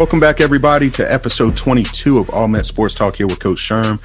[0.00, 4.02] Welcome back, everybody, to episode 22 of All Met Sports Talk here with Coach Sherm.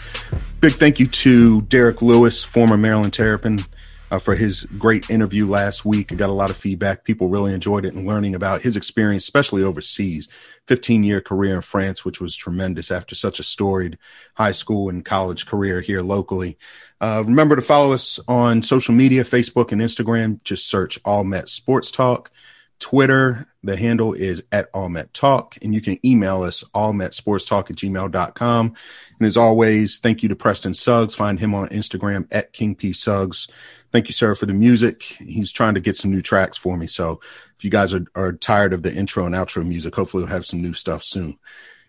[0.59, 3.63] Big thank you to Derek Lewis, former Maryland Terrapin,
[4.11, 6.11] uh, for his great interview last week.
[6.11, 7.05] I got a lot of feedback.
[7.05, 10.27] People really enjoyed it and learning about his experience, especially overseas.
[10.67, 13.97] 15 year career in France, which was tremendous after such a storied
[14.33, 16.57] high school and college career here locally.
[16.99, 20.43] Uh, remember to follow us on social media, Facebook and Instagram.
[20.43, 22.31] Just search All Met Sports Talk.
[22.79, 27.77] Twitter, the handle is at All Met Talk, and you can email us allmetsportstalk at
[27.77, 28.75] gmail.com.
[29.19, 31.15] And as always, thank you to Preston Suggs.
[31.15, 33.47] Find him on Instagram at King P Suggs.
[33.91, 35.03] Thank you, sir, for the music.
[35.03, 36.85] He's trying to get some new tracks for me.
[36.85, 37.21] So
[37.57, 40.45] if you guys are, are tired of the intro and outro music, hopefully we'll have
[40.45, 41.39] some new stuff soon.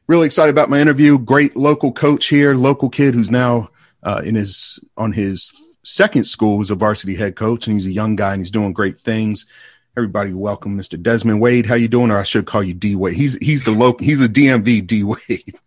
[0.07, 1.19] Really excited about my interview.
[1.19, 3.71] Great local coach here, local kid who's now
[4.05, 7.93] uh, in his on his second school as a varsity head coach, and he's a
[7.93, 9.47] young guy and he's doing great things.
[9.99, 11.03] Everybody, welcome Mr.
[11.03, 11.65] Desmond Wade.
[11.65, 12.11] How you doing?
[12.11, 13.17] Or I should call you D Wade.
[13.17, 14.05] He's he's the local.
[14.05, 15.59] He's the DMV D Wade.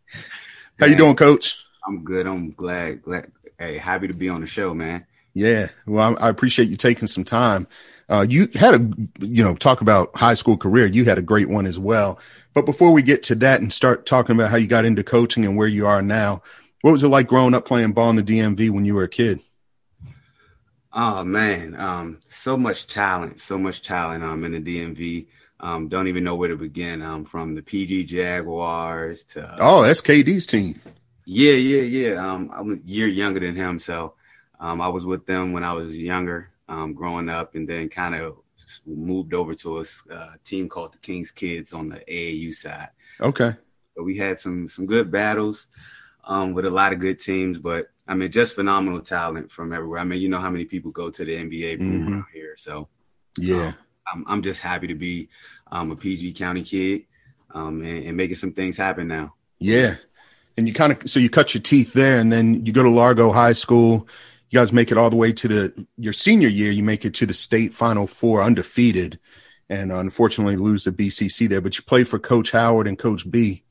[0.80, 1.58] How you doing, Coach?
[1.88, 2.28] I'm good.
[2.28, 3.02] I'm glad.
[3.02, 3.32] Glad.
[3.58, 5.04] Hey, happy to be on the show, man.
[5.34, 5.70] Yeah.
[5.88, 7.68] Well, I, I appreciate you taking some time.
[8.08, 10.86] Uh, you had a, you know, talk about high school career.
[10.86, 12.20] You had a great one as well.
[12.54, 15.44] But before we get to that and start talking about how you got into coaching
[15.44, 16.44] and where you are now,
[16.82, 19.10] what was it like growing up playing ball in the DMV when you were a
[19.10, 19.40] kid?
[21.02, 25.28] Oh man, um, so much talent, so much talent um, in the DMV.
[25.62, 27.02] Um, don't even know where to begin.
[27.02, 30.82] Um, from the PG Jaguars to oh, that's KD's team.
[31.24, 32.16] Yeah, yeah, yeah.
[32.16, 34.16] Um, I'm a year younger than him, so
[34.60, 38.16] um, I was with them when I was younger, um, growing up, and then kind
[38.16, 38.36] of
[38.86, 42.90] moved over to a uh, team called the Kings Kids on the AAU side.
[43.22, 43.56] Okay.
[43.96, 45.70] So we had some some good battles
[46.30, 50.00] um, with a lot of good teams, but I mean, just phenomenal talent from everywhere.
[50.00, 52.14] I mean, you know how many people go to the NBA mm-hmm.
[52.14, 52.88] around here, so
[53.38, 53.76] yeah, um,
[54.14, 55.28] I'm I'm just happy to be
[55.72, 57.06] um, a PG County kid
[57.52, 59.34] um, and, and, making some things happen now.
[59.58, 59.96] Yeah,
[60.56, 62.90] and you kind of so you cut your teeth there, and then you go to
[62.92, 64.08] Largo High School.
[64.52, 66.72] You guys make it all the way to the your senior year.
[66.72, 69.20] You make it to the state final four undefeated,
[69.68, 71.62] and unfortunately lose the BCC there.
[71.62, 73.64] But you play for Coach Howard and Coach B.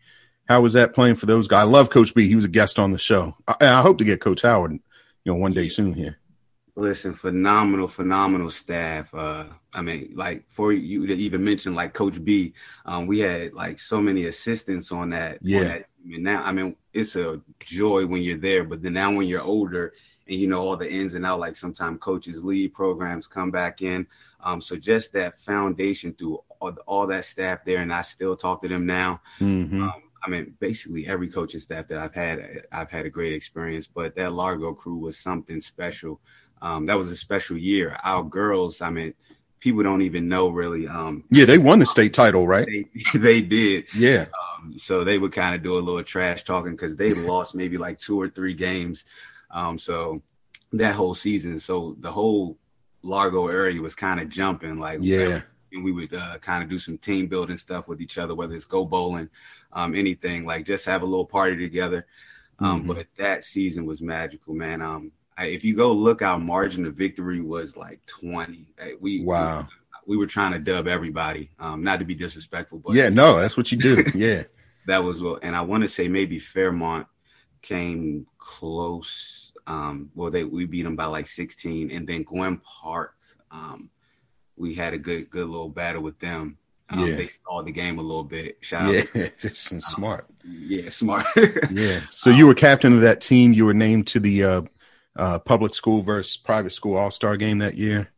[0.49, 1.63] How was that playing for those guys?
[1.63, 2.27] I love Coach B.
[2.27, 3.37] He was a guest on the show.
[3.47, 4.81] I, I hope to get Coach Howard, you
[5.33, 6.19] know, one day soon here.
[6.75, 9.13] Listen, phenomenal, phenomenal staff.
[9.13, 12.55] Uh, I mean, like for you to even mention like Coach B,
[12.87, 15.39] um, we had like so many assistants on that.
[15.43, 15.59] Yeah.
[15.59, 19.13] On that and now, I mean, it's a joy when you're there, but then now
[19.13, 19.93] when you're older
[20.27, 23.83] and you know all the ins and out, like sometimes coaches leave, programs come back
[23.83, 24.07] in.
[24.41, 28.63] Um, so just that foundation through all, all, that staff there, and I still talk
[28.63, 29.21] to them now.
[29.41, 29.83] Mm-hmm.
[29.83, 33.87] Um, I mean, basically every coaching staff that I've had, I've had a great experience.
[33.87, 36.21] But that Largo crew was something special.
[36.61, 37.97] Um, that was a special year.
[38.03, 39.15] Our girls, I mean,
[39.61, 40.89] people don't even know really.
[40.89, 42.67] Um, yeah, they won the state title, right?
[43.13, 43.87] They, they did.
[43.95, 44.27] Yeah.
[44.57, 47.79] Um, so they would kind of do a little trash talking because they lost maybe
[47.79, 49.05] like two or three games.
[49.51, 50.23] Um, so
[50.73, 52.59] that whole season, so the whole
[53.03, 54.79] Largo area was kind of jumping.
[54.79, 55.43] Like, yeah
[55.73, 58.55] and we would uh, kind of do some team building stuff with each other, whether
[58.55, 59.29] it's go bowling,
[59.73, 62.07] um, anything like just have a little party together.
[62.59, 62.93] Um, mm-hmm.
[62.93, 64.83] But that season was magical, man.
[64.83, 68.67] Um, I, if you go look, our margin of victory was like twenty.
[69.01, 69.69] We wow.
[70.07, 73.39] We, we were trying to dub everybody, um, not to be disrespectful, but yeah, no,
[73.39, 74.05] that's what you do.
[74.15, 74.45] Yeah,
[74.87, 77.07] that was what, and I want to say maybe Fairmont
[77.63, 79.53] came close.
[79.67, 83.15] Um, well, they we beat them by like sixteen, and then Gwynn Park.
[83.51, 83.91] Um,
[84.59, 86.59] we had a good good little battle with them.
[86.91, 87.17] Um, yeah.
[87.17, 88.59] They stalled the game a little bit.
[88.61, 89.07] Shout yeah, out.
[89.15, 90.27] Yeah, just um, smart.
[90.45, 91.27] Yeah, smart.
[91.71, 92.01] yeah.
[92.11, 93.53] So you were captain of that team.
[93.53, 94.63] You were named to the uh,
[95.17, 98.09] uh, public school versus private school all star game that year.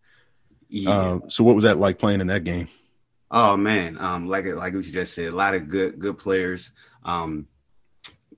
[0.68, 0.90] Yeah.
[0.90, 2.68] Uh, so what was that like playing in that game?
[3.32, 6.72] Oh man, um, like like we just said, a lot of good good players.
[7.04, 7.46] Um,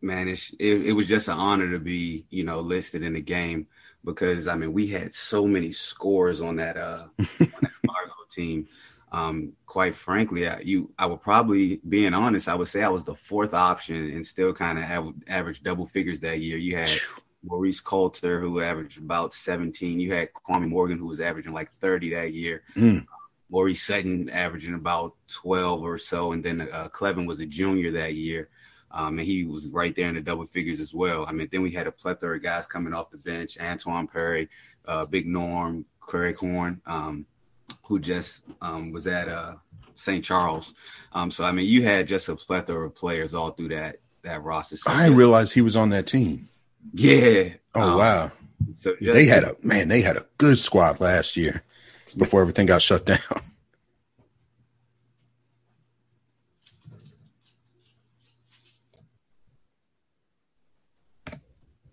[0.01, 3.67] man, it, it was just an honor to be you know listed in the game
[4.05, 7.71] because I mean we had so many scores on that uh on that
[8.35, 8.69] team.
[9.13, 13.05] Um, quite frankly, I, you I would probably being honest, I would say I was
[13.05, 16.57] the fourth option and still kind of have average double figures that year.
[16.57, 16.91] You had
[17.45, 20.01] Maurice Coulter who averaged about 17.
[20.01, 22.63] You had Kwame Morgan who was averaging like 30 that year.
[22.75, 23.07] Mm.
[23.51, 28.15] Maurice Sutton averaging about 12 or so, and then uh, Clevin was a junior that
[28.15, 28.49] year.
[28.91, 31.27] Um, and he was right there in the double figures as well.
[31.27, 34.49] I mean, then we had a plethora of guys coming off the bench: Antoine Perry,
[34.87, 37.27] uh, Big Norm, Craig Horn, um,
[37.85, 39.55] who just um, was at uh,
[39.97, 40.25] St.
[40.25, 40.75] Charles.
[41.13, 44.43] Um, so I mean, you had just a plethora of players all through that that
[44.43, 44.77] roster.
[44.77, 46.49] So I didn't realize he was on that team.
[46.93, 47.51] Yeah.
[47.75, 48.33] Oh um, wow.
[48.77, 49.89] So just, they had a man.
[49.89, 51.63] They had a good squad last year
[52.17, 53.19] before everything got shut down.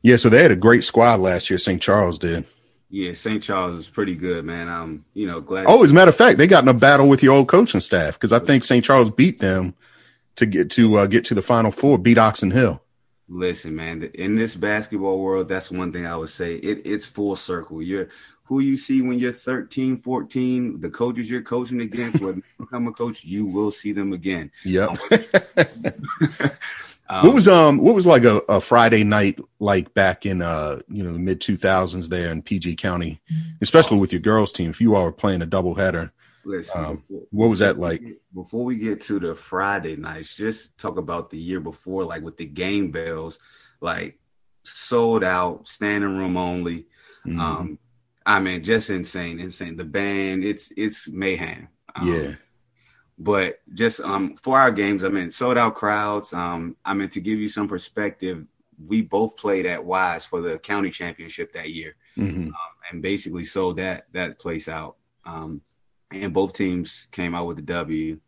[0.01, 1.57] yeah, so they had a great squad last year.
[1.57, 1.81] St.
[1.81, 2.45] Charles did.
[2.89, 3.41] Yeah, St.
[3.41, 4.67] Charles is pretty good, man.
[4.67, 5.65] I'm, you know, glad.
[5.67, 7.81] Oh, as a matter of fact, they got in a battle with your old coaching
[7.81, 8.83] staff because I think St.
[8.83, 9.75] Charles beat them
[10.37, 12.81] to get to uh, get to the Final Four, beat Oxon Hill.
[13.27, 16.55] Listen, man, in this basketball world, that's one thing I would say.
[16.55, 17.83] It, it's full circle.
[17.83, 18.09] You're
[18.49, 22.87] who you see when you're 13, 14, the coaches you're coaching against, when you become
[22.87, 24.51] a coach, you will see them again.
[24.65, 24.97] Yep.
[27.11, 30.79] Um, what was um what was like a, a Friday night like back in uh
[30.87, 33.19] you know the mid two thousands there in PG County,
[33.61, 34.69] especially with your girls team.
[34.69, 36.13] If you all were playing a double header,
[36.45, 38.03] Listen, um, before, what was that like?
[38.33, 42.37] Before we get to the Friday nights, just talk about the year before, like with
[42.37, 43.39] the game bells,
[43.81, 44.19] like
[44.63, 46.87] sold out, standing room only.
[47.25, 47.39] Mm-hmm.
[47.39, 47.79] Um,
[48.25, 49.75] I mean, just insane, insane.
[49.75, 51.67] The band, it's it's mayhem.
[51.95, 52.35] Um, yeah.
[53.21, 56.33] But just um for our games, I mean, sold out crowds.
[56.33, 58.45] Um, I mean, to give you some perspective,
[58.87, 62.47] we both played at Wise for the county championship that year, mm-hmm.
[62.47, 62.53] um,
[62.91, 64.95] and basically sold that that place out.
[65.25, 65.61] Um,
[66.11, 68.19] and both teams came out with the W.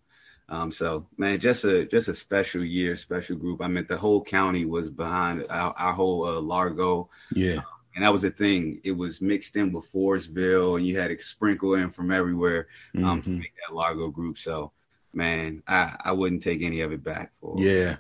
[0.49, 3.61] Um, so man, just a just a special year, special group.
[3.61, 7.09] I mean, the whole county was behind our, our whole uh, Largo.
[7.33, 7.55] Yeah.
[7.55, 7.63] Um,
[7.95, 8.79] and that was the thing.
[8.83, 13.03] It was mixed in with Forestville, and you had to sprinkle in from everywhere um,
[13.03, 13.21] mm-hmm.
[13.21, 14.37] to make that Largo group.
[14.37, 14.71] So,
[15.13, 17.31] man, I, I wouldn't take any of it back.
[17.39, 17.97] For yeah,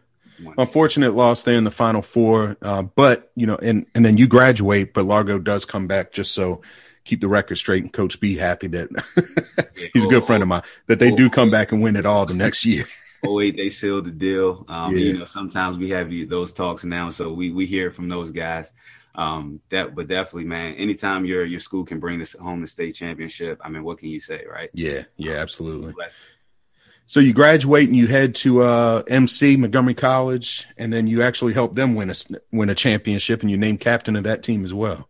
[0.57, 2.57] unfortunate loss there in the Final Four.
[2.61, 6.33] Uh, but you know, and and then you graduate, but Largo does come back just
[6.33, 6.61] so
[7.03, 8.89] keep the record straight and Coach B happy that
[9.93, 12.25] he's a good friend of mine that they do come back and win it all
[12.25, 12.85] the next year.
[13.23, 14.65] oh wait, they sealed the deal.
[14.67, 15.05] Um, yeah.
[15.05, 18.73] You know, sometimes we have those talks now, so we we hear from those guys.
[19.13, 20.75] Um, that but definitely, man.
[20.75, 24.09] Anytime your your school can bring this home the state championship, I mean, what can
[24.09, 24.69] you say, right?
[24.73, 25.93] Yeah, yeah, absolutely.
[27.07, 31.53] So you graduate and you head to uh, MC Montgomery College, and then you actually
[31.53, 32.13] help them win a
[32.51, 35.09] win a championship, and you named captain of that team as well.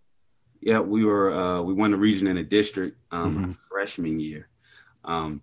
[0.61, 3.51] Yeah, we were uh, we won the region in a district um, mm-hmm.
[3.69, 4.47] freshman year.
[5.03, 5.41] Um,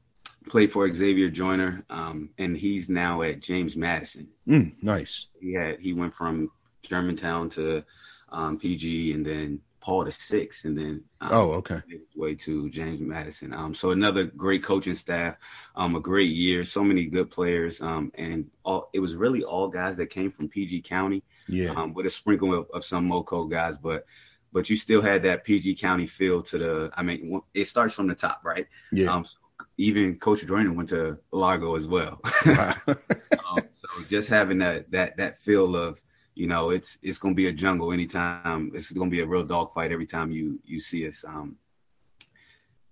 [0.48, 4.28] played for Xavier Joyner, um, and he's now at James Madison.
[4.46, 5.26] Mm, nice.
[5.40, 6.50] He had he went from
[6.82, 7.84] Germantown to
[8.30, 11.82] um, PG, and then Paul to six, and then um, oh, okay,
[12.16, 13.52] way to James Madison.
[13.52, 15.36] Um, so another great coaching staff,
[15.76, 19.68] um, a great year, so many good players, um, and all it was really all
[19.68, 21.22] guys that came from PG County.
[21.46, 24.04] Yeah, um, with a sprinkle of, of some MoCo guys, but
[24.52, 26.90] but you still had that PG County feel to the.
[26.94, 28.66] I mean, it starts from the top, right?
[28.92, 29.12] Yeah.
[29.12, 29.38] Um, so
[29.76, 32.20] even Coach Joyner went to Largo as well.
[32.46, 32.74] Wow.
[32.86, 36.00] um, so just having that that that feel of
[36.38, 38.70] you know it's it's gonna be a jungle anytime.
[38.72, 41.24] It's gonna be a real dogfight every time you you see us.
[41.26, 41.56] Um,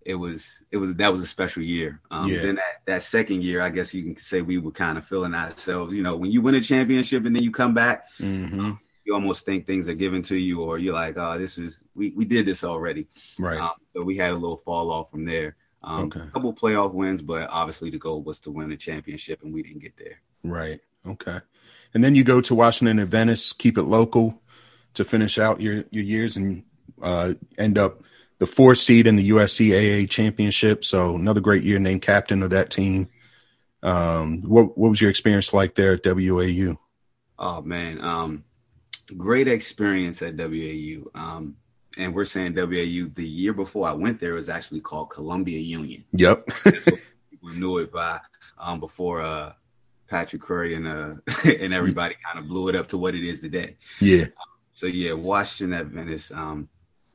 [0.05, 2.01] it was it was that was a special year.
[2.11, 2.43] Um, yeah.
[2.43, 5.33] Then that, that second year, I guess you can say we were kind of feeling
[5.33, 5.95] ourselves.
[5.95, 8.59] You know, when you win a championship and then you come back, mm-hmm.
[8.59, 11.83] um, you almost think things are given to you, or you're like, oh, this is
[11.95, 13.07] we we did this already.
[13.39, 13.61] Right.
[13.61, 15.55] Um, so we had a little fall off from there.
[15.85, 16.21] Um, okay.
[16.21, 19.63] A couple playoff wins, but obviously the goal was to win a championship, and we
[19.63, 20.21] didn't get there.
[20.43, 20.81] Right.
[21.07, 21.39] Okay.
[21.95, 24.43] And then you go to Washington Adventist, keep it local
[24.95, 26.65] to finish out your your years, and
[27.03, 28.03] uh, end up
[28.39, 30.85] the four seed in the USCAA championship.
[30.85, 33.09] So another great year, named captain of that team.
[33.83, 36.79] Um, what what was your experience like there at WAU?
[37.39, 38.45] Oh man, um,
[39.17, 41.11] great experience at WAU.
[41.15, 41.57] Um,
[41.97, 43.11] and we're saying WAU.
[43.15, 46.05] The year before I went there was actually called Columbia Union.
[46.13, 46.47] Yep.
[47.31, 48.21] People knew it by
[48.59, 49.53] um, before uh,
[50.09, 53.41] Patrick Curry and uh, and everybody kind of blew it up to what it is
[53.41, 53.77] today.
[54.01, 54.23] Yeah.
[54.23, 54.31] Um,
[54.73, 56.69] so yeah, Washington Adventist, um,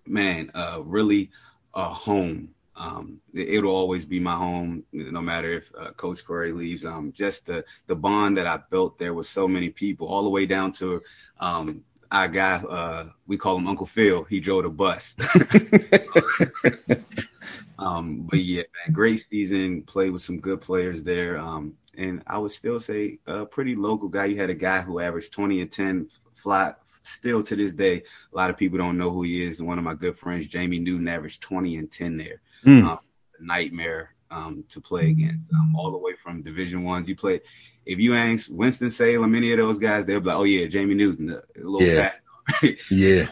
[0.06, 1.30] man, uh, really
[1.74, 2.50] a home.
[2.76, 6.86] Um, it, will always be my home, no matter if uh, Coach Curry leaves.
[6.86, 10.30] Um, just the the bond that I built there with so many people, all the
[10.30, 11.02] way down to
[11.40, 14.24] um, our guy, uh, we call him Uncle Phil.
[14.24, 15.16] He drove the bus.
[17.80, 19.84] um, but yeah, man, great season.
[19.84, 21.38] Played with some good players there.
[21.38, 24.26] Um, and I would still say a pretty local guy.
[24.26, 26.80] You had a guy who averaged 20 and 10 flat.
[27.04, 29.60] Still to this day, a lot of people don't know who he is.
[29.60, 32.42] One of my good friends, Jamie Newton, averaged 20 and 10 there.
[32.64, 32.84] Mm.
[32.84, 33.00] Um,
[33.40, 35.52] nightmare um, to play against.
[35.52, 37.42] Um, all the way from Division Ones, you play
[37.86, 40.96] if you ask Winston Salem, any of those guys, they'll be like, "Oh yeah, Jamie
[40.96, 42.14] Newton, a little yeah.
[42.92, 43.28] yeah.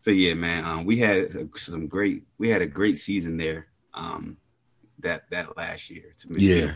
[0.00, 3.68] So yeah, man, um, we had some great, we had a great season there.
[3.94, 4.36] Um,
[5.00, 6.14] that that last year.
[6.18, 6.74] To me, yeah,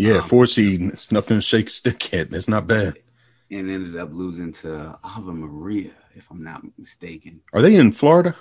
[0.00, 0.80] yeah, um, four seed.
[0.82, 2.30] It's nothing to shake a stick at.
[2.30, 2.96] That's not bad.
[3.50, 7.40] And ended up losing to Ave Maria, if I'm not mistaken.
[7.52, 8.34] Are they in Florida?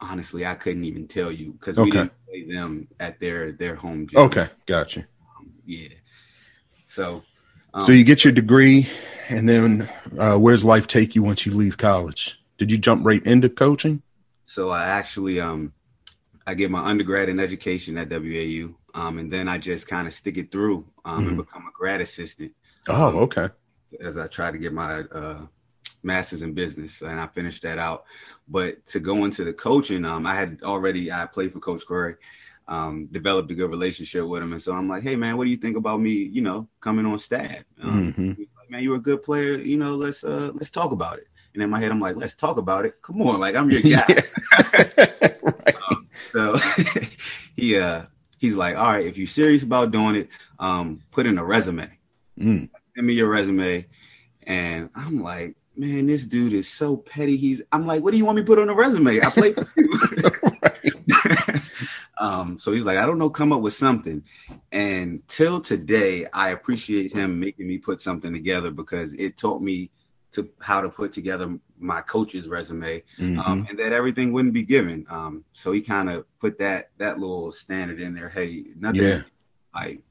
[0.00, 4.06] Honestly, I couldn't even tell you because we didn't play them at their their home
[4.06, 4.20] gym.
[4.20, 5.06] Okay, gotcha.
[5.38, 5.88] Um, yeah,
[6.86, 7.22] so,
[7.72, 8.88] Um, so you get your degree,
[9.28, 9.88] and then
[10.18, 12.40] uh, where's life take you once you leave college?
[12.58, 14.02] Did you jump right into coaching?
[14.44, 15.72] So I actually um
[16.46, 20.12] I get my undergrad in education at WAU, um, and then I just kind of
[20.12, 21.28] stick it through um, mm-hmm.
[21.28, 22.52] and become a grad assistant.
[22.88, 23.48] Oh, um, okay.
[24.00, 25.46] As I try to get my uh,
[26.02, 28.04] master's in business, and I finished that out.
[28.46, 32.16] But to go into the coaching, um, I had already I played for Coach Corey,
[32.68, 35.50] um, developed a good relationship with him, and so I'm like, hey man, what do
[35.50, 36.12] you think about me?
[36.12, 37.64] You know, coming on staff?
[37.82, 38.28] Um, mm-hmm.
[38.58, 39.58] like, man, you're a good player.
[39.58, 41.28] You know, let's uh, let's talk about it.
[41.54, 43.00] And in my head, I'm like, let's talk about it.
[43.00, 44.22] Come on, like I'm your guy.
[46.34, 46.58] so
[47.56, 48.02] he uh
[48.38, 51.88] he's like, all right, if you're serious about doing it, um, put in a resume.
[52.38, 52.68] Mm.
[52.94, 53.86] Send me your resume.
[54.42, 57.36] And I'm like, man, this dude is so petty.
[57.36, 59.20] He's I'm like, what do you want me to put on a resume?
[59.20, 61.60] I play for you.
[62.18, 64.24] um, so he's like, I don't know, come up with something.
[64.72, 69.90] And till today, I appreciate him making me put something together because it taught me
[70.34, 73.40] to how to put together my coach's resume, um, mm-hmm.
[73.40, 75.06] um, and that everything wouldn't be given.
[75.08, 78.28] Um, so he kind of put that that little standard in there.
[78.28, 79.22] Hey, nothing yeah.
[79.74, 80.02] like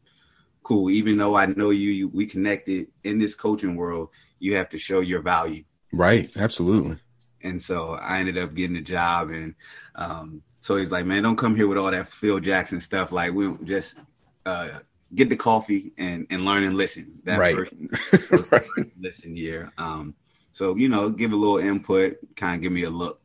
[0.64, 0.90] cool.
[0.90, 4.78] Even though I know you, you, we connected in this coaching world, you have to
[4.78, 5.64] show your value.
[5.92, 6.36] Right.
[6.36, 6.98] Absolutely.
[7.42, 9.54] And so I ended up getting a job, and
[9.96, 13.12] um, so he's like, "Man, don't come here with all that Phil Jackson stuff.
[13.12, 13.98] Like, we don't just."
[14.46, 14.80] Uh,
[15.16, 17.20] get the coffee and and learn and listen.
[17.24, 17.56] That right.
[17.56, 17.74] first,
[18.30, 18.92] first right.
[19.00, 19.72] listen year.
[19.78, 20.16] Um,
[20.52, 23.22] so you know, give a little input, kind of give me a look.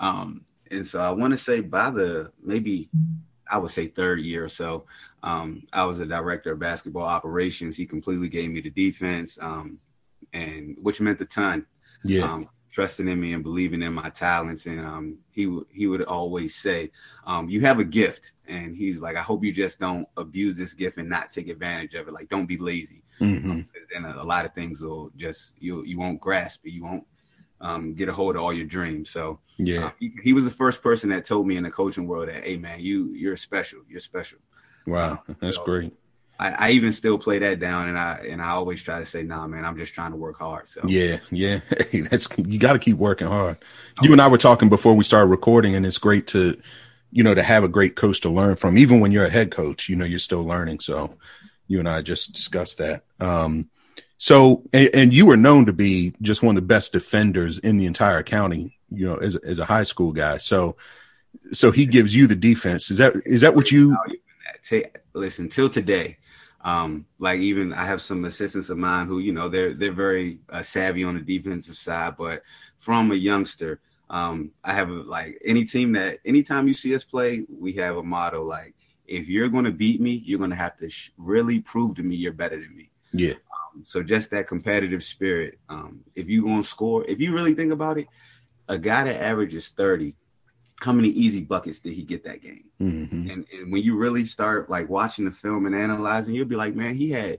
[0.00, 2.88] Um, and so I want to say by the maybe
[3.50, 4.84] I would say third year or so,
[5.22, 7.76] um, I was a director of basketball operations.
[7.76, 9.78] He completely gave me the defense, um,
[10.32, 11.66] and which meant a ton.
[12.04, 12.24] Yeah.
[12.24, 14.66] Um, trusting in me and believing in my talents.
[14.66, 16.90] And um, he he would always say,
[17.24, 20.74] um, "You have a gift," and he's like, "I hope you just don't abuse this
[20.74, 22.12] gift and not take advantage of it.
[22.12, 23.50] Like, don't be lazy." Mm-hmm.
[23.50, 26.72] Um, and a, a, lot of things will just you you won't grasp it.
[26.72, 27.06] You won't
[27.60, 29.08] um, get a hold of all your dreams.
[29.08, 32.08] So yeah, uh, he, he, was the first person that told me in the coaching
[32.08, 33.80] world that, "Hey, man, you you're special.
[33.88, 34.40] You're special."
[34.84, 35.94] Wow, that's so, great.
[36.38, 39.22] I, I, even still play that down, and I and I always try to say,
[39.22, 41.60] "Nah, man, I'm just trying to work hard." So yeah, yeah,
[41.90, 43.58] hey, that's you got to keep working hard.
[44.02, 46.60] You and I were talking before we started recording, and it's great to,
[47.12, 48.76] you know, to have a great coach to learn from.
[48.78, 50.80] Even when you're a head coach, you know, you're still learning.
[50.80, 51.14] So
[51.68, 53.04] you and I just discussed that.
[53.20, 53.70] Um,
[54.16, 57.76] so and, and you were known to be just one of the best defenders in
[57.76, 58.78] the entire county.
[58.90, 60.38] You know, as as a high school guy.
[60.38, 60.76] So
[61.52, 62.90] so he gives you the defense.
[62.90, 63.96] Is that is that what you?
[65.12, 66.16] Listen, till today,
[66.64, 70.38] um, like even I have some assistants of mine who, you know, they're they're very
[70.48, 72.42] uh, savvy on the defensive side, but
[72.78, 77.04] from a youngster, um, I have a, like any team that anytime you see us
[77.04, 78.74] play, we have a motto like,
[79.06, 82.02] if you're going to beat me, you're going to have to sh- really prove to
[82.02, 82.90] me you're better than me.
[83.12, 83.32] Yeah.
[83.32, 85.58] Um, so just that competitive spirit.
[85.68, 88.06] Um, if you going to score, if you really think about it,
[88.68, 90.14] a guy that averages 30
[90.80, 92.64] how many easy buckets did he get that game?
[92.80, 93.30] Mm-hmm.
[93.30, 96.74] And, and when you really start like watching the film and analyzing, you'll be like,
[96.74, 97.38] man, he had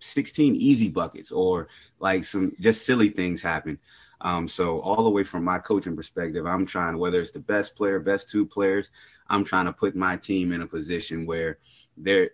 [0.00, 1.68] 16 easy buckets or
[2.00, 3.78] like some just silly things happen.
[4.20, 7.76] Um, so all the way from my coaching perspective, I'm trying, whether it's the best
[7.76, 8.90] player, best two players,
[9.28, 11.58] I'm trying to put my team in a position where
[11.96, 12.30] their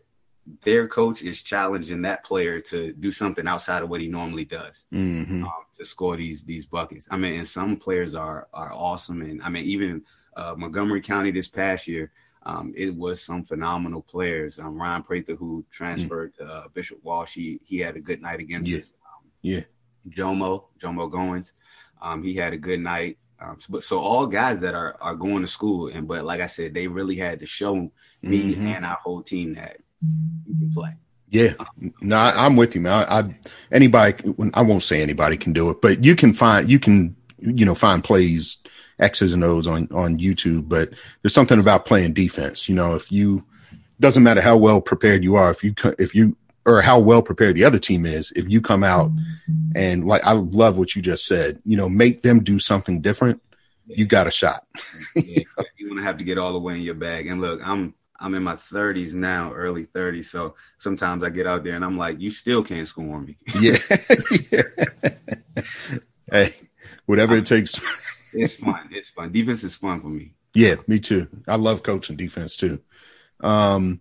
[0.62, 4.86] their coach is challenging that player to do something outside of what he normally does
[4.92, 5.44] mm-hmm.
[5.44, 7.06] um, to score these these buckets.
[7.10, 10.02] I mean, and some players are are awesome, and I mean even
[10.38, 12.12] uh, Montgomery County this past year,
[12.44, 14.58] um, it was some phenomenal players.
[14.58, 16.48] Um, Ryan Prather, who transferred mm.
[16.48, 18.78] uh, Bishop Walsh, he, he had a good night against yeah.
[18.78, 18.94] us.
[19.04, 19.60] Um, yeah.
[20.08, 21.52] Jomo, Jomo Goins,
[22.00, 23.18] um, he had a good night.
[23.40, 26.48] Um, but so all guys that are are going to school, and but like I
[26.48, 27.76] said, they really had to show
[28.22, 28.66] me mm-hmm.
[28.66, 29.76] and our whole team that
[30.46, 30.96] you can play.
[31.30, 31.52] Yeah,
[32.00, 33.04] no, I, am with you, man.
[33.08, 33.38] I, I
[33.70, 37.64] anybody, I won't say anybody can do it, but you can find you can you
[37.64, 38.56] know find plays
[38.98, 40.90] X's and O's on on YouTube, but
[41.22, 42.68] there's something about playing defense.
[42.68, 43.44] You know, if you
[44.00, 46.36] doesn't matter how well prepared you are, if you if you
[46.66, 49.10] or how well prepared the other team is, if you come out
[49.74, 53.40] and like I love what you just said, you know, make them do something different,
[53.86, 54.66] you got a shot.
[55.16, 55.44] yeah,
[55.76, 57.26] you want to have to get all the way in your bag.
[57.26, 60.26] And look, I'm I'm in my 30s now, early 30s.
[60.26, 63.38] So sometimes I get out there and I'm like, you still can't score on me.
[63.60, 63.78] yeah.
[64.52, 64.62] yeah.
[66.30, 66.52] hey,
[67.06, 67.80] whatever it takes
[68.32, 68.88] it's fun.
[68.92, 69.32] It's fun.
[69.32, 70.32] Defense is fun for me.
[70.54, 71.28] Yeah, me too.
[71.46, 72.80] I love coaching defense too.
[73.40, 74.00] Um,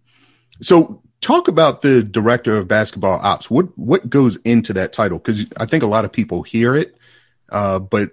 [0.61, 3.49] so talk about the director of basketball ops.
[3.49, 5.19] What what goes into that title?
[5.19, 6.97] Because I think a lot of people hear it,
[7.49, 8.11] uh, but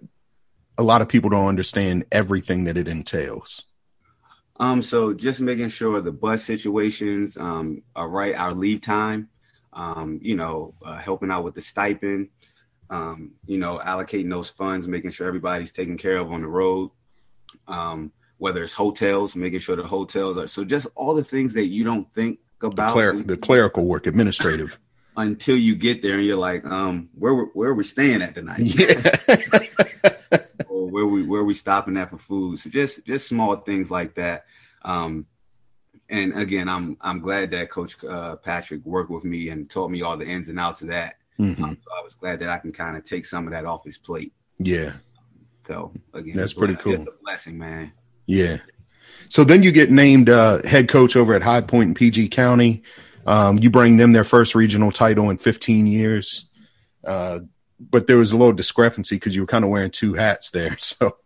[0.77, 3.65] a lot of people don't understand everything that it entails.
[4.59, 9.29] Um, so just making sure the bus situations um, are right, our leave time,
[9.73, 12.29] um, you know, uh, helping out with the stipend,
[12.91, 16.91] um, you know, allocating those funds, making sure everybody's taken care of on the road.
[17.69, 21.67] Um, whether it's hotels, making sure the hotels are so just all the things that
[21.67, 24.79] you don't think about the, cler- the clerical work, administrative.
[25.17, 28.61] until you get there and you're like, um, where where are we staying at tonight?
[28.65, 30.39] Yeah.
[30.69, 32.59] or where we where we stopping at for food.
[32.59, 34.45] So just just small things like that.
[34.83, 35.27] Um,
[36.09, 40.03] and again, I'm I'm glad that Coach uh, Patrick worked with me and taught me
[40.03, 41.17] all the ins and outs of that.
[41.39, 41.65] Mm-hmm.
[41.65, 43.85] Um, so I was glad that I can kind of take some of that off
[43.85, 44.33] his plate.
[44.59, 44.93] Yeah.
[45.67, 46.95] So again, that's pretty cool.
[46.95, 47.93] It's a blessing, man.
[48.27, 48.59] Yeah.
[49.29, 52.83] So then you get named uh, head coach over at High Point in PG County.
[53.27, 56.49] Um, you bring them their first regional title in 15 years.
[57.07, 57.41] Uh,
[57.91, 60.77] but there was a little discrepancy because you were kind of wearing two hats there.
[60.85, 61.17] So.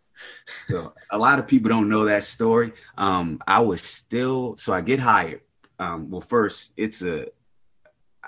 [0.67, 2.73] so a lot of people don't know that story.
[2.97, 5.43] Um, I was still so I get hired.
[5.79, 7.27] Um, well, first it's a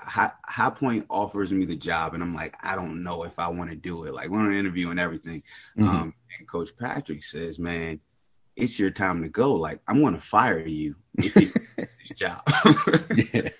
[0.01, 3.47] high, high Point offers me the job, and I'm like, I don't know if I
[3.47, 4.13] want to do it.
[4.13, 5.43] Like we're on an interview and everything.
[5.77, 5.87] Mm-hmm.
[5.87, 7.99] Um, and Coach Patrick says, "Man,
[8.55, 9.53] it's your time to go.
[9.53, 12.41] Like I'm going to fire you if you this job."
[13.33, 13.49] yeah.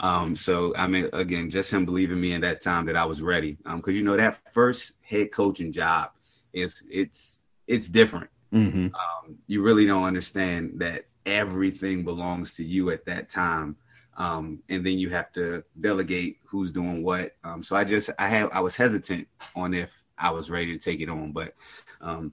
[0.00, 3.20] Um, so I mean, again, just him believing me in that time that I was
[3.20, 3.58] ready.
[3.66, 6.12] Um, because you know that first head coaching job
[6.52, 8.30] is it's it's different.
[8.52, 8.94] Mm-hmm.
[8.94, 13.76] Um, you really don't understand that everything belongs to you at that time.
[14.18, 17.36] Um, and then you have to delegate who's doing what.
[17.44, 20.78] Um, so I just I have I was hesitant on if I was ready to
[20.78, 21.54] take it on, but
[22.00, 22.32] um,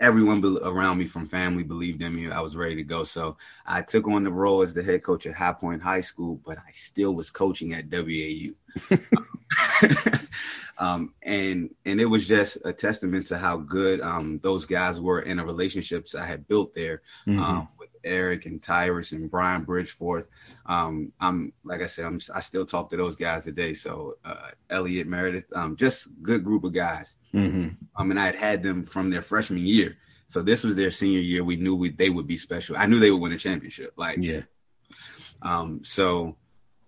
[0.00, 2.30] everyone be- around me from family believed in me.
[2.30, 3.04] I was ready to go.
[3.04, 6.40] So I took on the role as the head coach at High Point High School,
[6.46, 8.54] but I still was coaching at WAU.
[10.78, 15.20] um, and and it was just a testament to how good um, those guys were
[15.20, 17.38] in the relationships I had built there mm-hmm.
[17.38, 17.68] um,
[18.04, 20.28] Eric and Tyrus and Brian Bridgeforth.
[20.66, 23.74] Um, I'm like I said, I'm, I still talk to those guys today.
[23.74, 27.16] So uh, Elliot Meredith, um, just good group of guys.
[27.34, 27.68] Mm-hmm.
[27.96, 29.96] I mean, I had had them from their freshman year.
[30.28, 31.42] So this was their senior year.
[31.42, 32.76] We knew we, they would be special.
[32.76, 33.94] I knew they would win a championship.
[33.96, 34.42] Like, yeah.
[35.40, 36.36] Um, so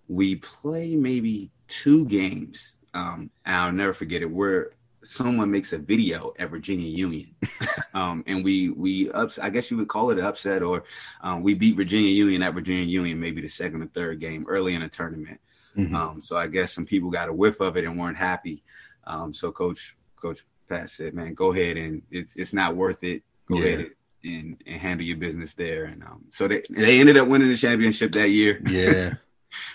[0.07, 2.77] we play maybe two games.
[2.93, 4.29] Um, and I'll never forget it.
[4.29, 4.71] Where
[5.03, 7.35] someone makes a video at Virginia Union,
[7.93, 9.39] um, and we we ups.
[9.39, 10.83] I guess you would call it an upset, or
[11.21, 14.75] um, we beat Virginia Union at Virginia Union, maybe the second or third game early
[14.75, 15.39] in the tournament.
[15.77, 15.95] Mm-hmm.
[15.95, 18.63] Um, so I guess some people got a whiff of it and weren't happy.
[19.05, 23.23] Um, so coach Coach Pat said, "Man, go ahead and it's it's not worth it.
[23.47, 23.65] Go yeah.
[23.65, 23.91] ahead
[24.23, 27.57] and, and handle your business there." And um, so they they ended up winning the
[27.57, 28.61] championship that year.
[28.67, 29.13] Yeah.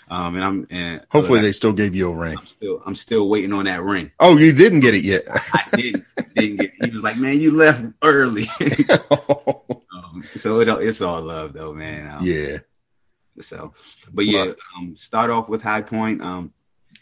[0.09, 2.37] Um, and I'm and hopefully they still gave you a ring.
[2.39, 4.13] I'm still I'm still waiting on that ring.
[4.21, 5.25] Oh, you didn't get it yet.
[5.29, 6.05] I didn't.
[6.35, 6.85] didn't get it.
[6.85, 8.49] He was like, "Man, you left early."
[9.11, 12.11] um, so it, it's all love though, man.
[12.11, 12.59] Um, yeah.
[13.41, 13.75] So,
[14.13, 16.23] but yeah, um, start off with High Point.
[16.23, 16.53] Um,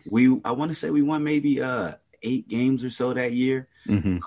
[0.08, 3.68] we I want to say we won maybe uh eight games or so that year.
[3.87, 4.14] Mm-hmm.
[4.14, 4.22] Um,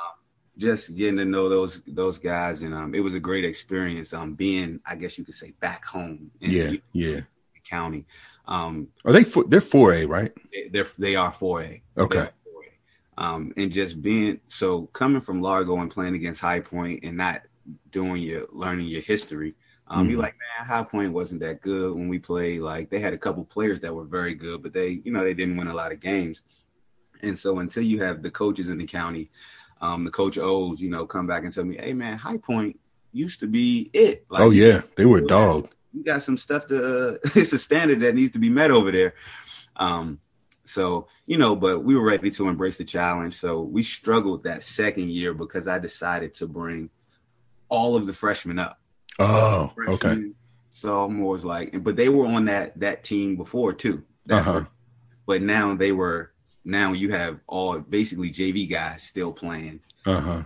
[0.57, 4.13] just getting to know those those guys, and um, it was a great experience.
[4.13, 6.31] Um, being I guess you could say back home.
[6.39, 7.21] yeah, yeah.
[7.69, 8.05] County.
[8.47, 9.23] Um, are they?
[9.23, 10.31] They're four A, right?
[10.71, 11.81] They're they are four A.
[11.97, 12.29] Okay.
[13.17, 17.41] Um, and just being so coming from Largo and playing against High Point and not
[17.91, 19.55] doing your learning your history.
[19.87, 20.11] Um, mm-hmm.
[20.11, 22.61] You're like, man, High Point wasn't that good when we played.
[22.61, 25.33] Like they had a couple players that were very good, but they, you know, they
[25.33, 26.43] didn't win a lot of games.
[27.23, 29.31] And so until you have the coaches in the county,
[29.81, 32.79] um, the coach O's, you know, come back and tell me, hey man, High Point
[33.13, 34.25] used to be it.
[34.29, 36.77] Like, oh yeah, they were a dog you got some stuff to.
[36.77, 39.15] Uh, it's a standard that needs to be met over there.
[39.75, 40.19] Um,
[40.65, 43.35] so you know, but we were ready to embrace the challenge.
[43.35, 46.89] So we struggled that second year because I decided to bring
[47.69, 48.79] all of the freshmen up.
[49.19, 50.31] Oh, freshmen, okay.
[50.69, 54.03] Sophomores like, but they were on that that team before too.
[54.29, 54.65] Uh-huh.
[55.25, 56.31] But now they were.
[56.63, 59.79] Now you have all basically JV guys still playing.
[60.05, 60.43] Uh-huh.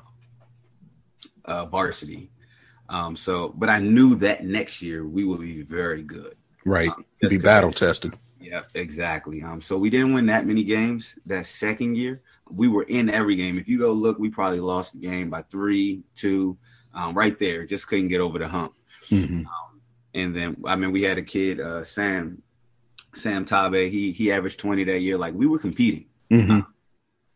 [1.44, 2.30] Uh, varsity.
[2.92, 6.36] Um, so, but I knew that next year we would be very good.
[6.66, 6.90] Right.
[6.90, 8.18] Um, be battle tested.
[8.38, 9.42] Yeah, exactly.
[9.42, 12.22] Um, so we didn't win that many games that second year.
[12.50, 13.58] We were in every game.
[13.58, 16.58] If you go look, we probably lost the game by three, two,
[16.94, 17.66] um, right there.
[17.66, 18.74] Just couldn't get over the hump.
[19.10, 19.40] Mm-hmm.
[19.40, 19.82] Um,
[20.14, 22.42] and then, I mean, we had a kid, uh, Sam,
[23.16, 23.90] Sam Tabe.
[23.90, 25.18] He he averaged twenty that year.
[25.18, 26.08] Like we were competing.
[26.30, 26.60] Mm-hmm.
[26.60, 26.62] Uh,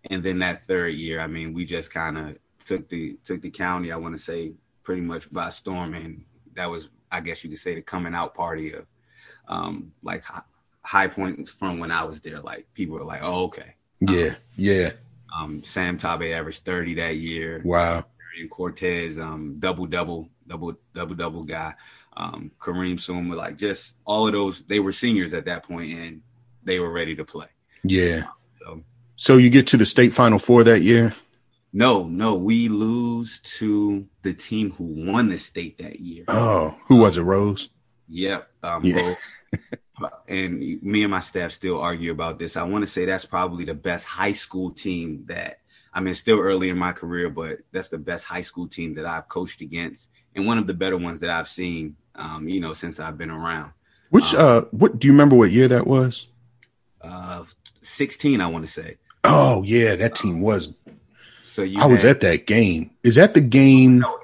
[0.09, 3.49] and then that third year, I mean, we just kind of took the took the
[3.49, 3.93] county.
[3.93, 4.53] I want to say
[4.85, 6.23] pretty much by storm, and
[6.55, 8.85] that was, I guess you could say, the coming out party of
[9.49, 10.23] um, like
[10.81, 12.39] high points from when I was there.
[12.39, 14.91] Like people were like, "Oh, okay." Yeah, um, yeah.
[15.37, 17.61] Um, Sam Tabe averaged thirty that year.
[17.65, 18.05] Wow.
[18.39, 21.73] And Cortez, um, double double, double double double guy.
[22.17, 24.61] Um, Kareem Suma, like just all of those.
[24.61, 26.21] They were seniors at that point, and
[26.63, 27.47] they were ready to play.
[27.83, 28.25] Yeah.
[28.59, 28.83] So,
[29.15, 31.13] so you get to the state final four that year.
[31.75, 36.23] No, no, we lose to the team who won the state that year.
[36.29, 37.23] Oh, who was it?
[37.23, 37.67] Rose.
[38.07, 38.49] Yep.
[38.63, 39.13] Um, yeah.
[40.29, 42.55] and me and my staff still argue about this.
[42.55, 45.59] I want to say that's probably the best high school team that
[45.93, 49.05] I mean, still early in my career, but that's the best high school team that
[49.05, 51.97] I've coached against, and one of the better ones that I've seen.
[52.15, 53.71] Um, you know, since I've been around.
[54.11, 55.35] Which um, uh, what do you remember?
[55.35, 56.27] What year that was?
[57.01, 57.43] Uh,
[57.81, 58.95] sixteen, I want to say.
[59.25, 60.73] Oh yeah, that team was
[61.55, 62.91] so you I had, was at that game.
[63.03, 63.99] Is that the game?
[63.99, 64.19] No,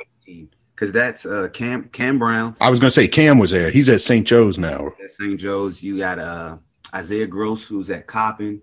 [0.76, 2.58] because that's uh, Cam Cam Brown.
[2.60, 3.70] I was gonna say Cam was there.
[3.70, 4.28] He's at St.
[4.28, 4.92] Joe's now.
[5.02, 5.40] At St.
[5.40, 6.58] Joe's, you got uh,
[6.94, 8.62] Isaiah Gross, who's at Coppin.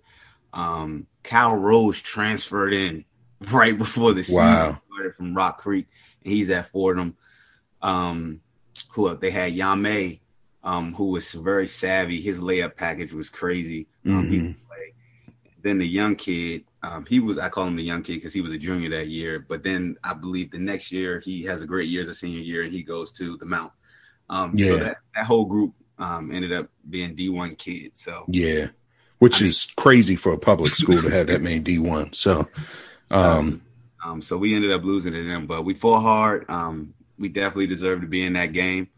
[0.52, 3.06] Um, Cal Rose transferred in
[3.50, 4.82] right before the season wow.
[4.92, 5.86] started from Rock Creek,
[6.24, 7.16] and he's at Fordham.
[7.80, 8.42] Um,
[8.90, 10.20] who they had Yame,
[10.62, 12.20] um, who was very savvy.
[12.20, 13.86] His layup package was crazy.
[14.04, 14.52] Um, mm-hmm.
[15.62, 18.40] Then the young kid, um, he was I call him the young kid because he
[18.40, 19.44] was a junior that year.
[19.48, 22.40] But then I believe the next year he has a great year as a senior
[22.40, 23.72] year and he goes to the Mount.
[24.30, 24.68] Um, yeah.
[24.68, 28.02] So that, that whole group um, ended up being D one kids.
[28.02, 28.68] So yeah,
[29.18, 32.12] which I is mean, crazy for a public school to have that many D one.
[32.12, 32.46] So
[33.10, 33.62] um,
[34.04, 36.46] um, so we ended up losing to them, but we fought hard.
[36.48, 38.88] Um, we definitely deserved to be in that game.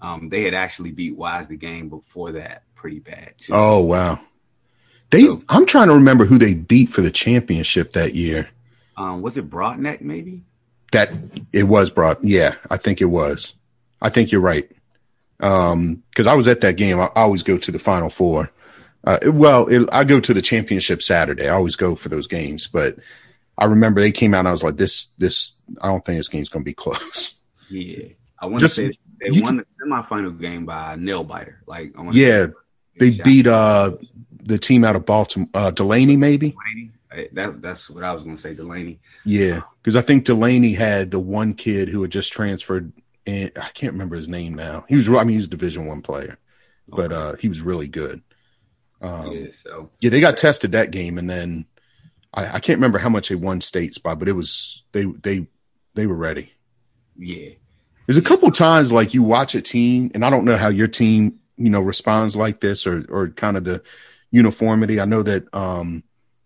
[0.00, 3.52] Um, they had actually beat Wise the game before that pretty bad too.
[3.54, 4.20] Oh wow.
[5.10, 8.48] They, so, I'm trying to remember who they beat for the championship that year.
[8.96, 10.42] Um, was it Broadneck maybe?
[10.92, 11.12] That
[11.52, 12.18] it was Broad.
[12.22, 13.54] Yeah, I think it was.
[14.00, 14.70] I think you're right.
[15.40, 16.98] Um, because I was at that game.
[16.98, 18.50] I, I, always go to the Final Four.
[19.04, 21.48] Uh, well, it, I go to the championship Saturday.
[21.48, 22.96] I always go for those games, but
[23.58, 24.40] I remember they came out.
[24.40, 25.52] and I was like, this, this.
[25.80, 27.34] I don't think this game's going to be close.
[27.68, 28.08] Yeah,
[28.40, 31.60] I want to say they won can, the semifinal game by nail biter.
[31.66, 32.46] Like, yeah,
[32.98, 33.92] they beat uh
[34.46, 36.52] the team out of Baltimore, uh, Dulaney, maybe.
[36.52, 36.90] Dulaney?
[37.32, 38.98] That that's what I was going to say, Dulaney.
[39.24, 42.92] Yeah, because I think Dulaney had the one kid who had just transferred,
[43.26, 44.84] and I can't remember his name now.
[44.88, 46.38] He was, I mean, he was a Division One player,
[46.88, 47.14] but okay.
[47.14, 48.22] uh, he was really good.
[49.00, 51.66] Um, yeah, so yeah, they got tested that game, and then
[52.34, 55.46] I, I can't remember how much they won states by, but it was they they
[55.94, 56.52] they were ready.
[57.16, 57.50] Yeah,
[58.06, 60.88] there's a couple times like you watch a team, and I don't know how your
[60.88, 63.82] team you know responds like this or or kind of the
[64.30, 65.00] uniformity.
[65.00, 66.02] I know that um,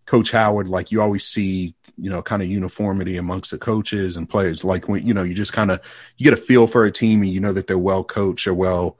[0.06, 4.28] Coach Howard, like you always see, you know, kind of uniformity amongst the coaches and
[4.28, 4.64] players.
[4.64, 5.80] Like when you know, you just kind of
[6.16, 8.54] you get a feel for a team, and you know that they're well coached or
[8.54, 8.98] well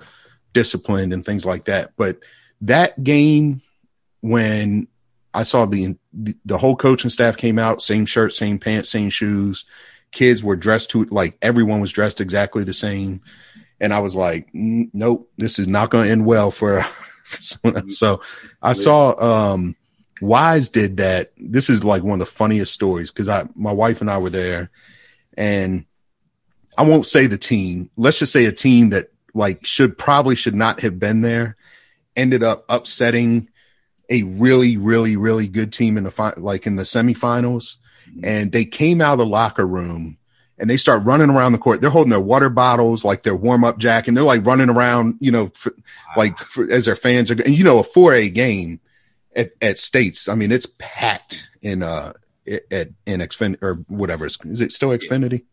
[0.53, 1.93] disciplined and things like that.
[1.97, 2.19] But
[2.62, 3.62] that game
[4.21, 4.87] when
[5.33, 5.97] I saw the
[6.45, 9.64] the whole coaching staff came out, same shirt, same pants, same shoes.
[10.11, 13.23] Kids were dressed to like everyone was dressed exactly the same,
[13.81, 16.85] and I was like, nope, this is not going to end well for
[17.88, 18.21] so
[18.62, 19.77] I saw um,
[20.21, 21.33] Wise did that.
[21.37, 24.31] This is like one of the funniest stories because I my wife and I were
[24.31, 24.71] there,
[25.37, 25.87] and
[26.77, 27.90] I won't say the team.
[27.97, 31.57] Let's just say a team that like should probably should not have been there
[32.16, 33.49] ended up upsetting
[34.09, 37.77] a really really really good team in the fi- like in the semifinals
[38.25, 40.19] and they came out of the locker room
[40.61, 41.81] and they start running around the court.
[41.81, 45.16] They're holding their water bottles, like their warm up jack, and they're like running around,
[45.18, 45.75] you know, for,
[46.16, 47.42] like for, as their fans are.
[47.42, 48.79] And you know, a four A game
[49.35, 50.29] at, at states.
[50.29, 52.12] I mean, it's packed in uh
[52.70, 54.27] at in Xfinity or whatever.
[54.27, 55.44] Is it still Xfinity?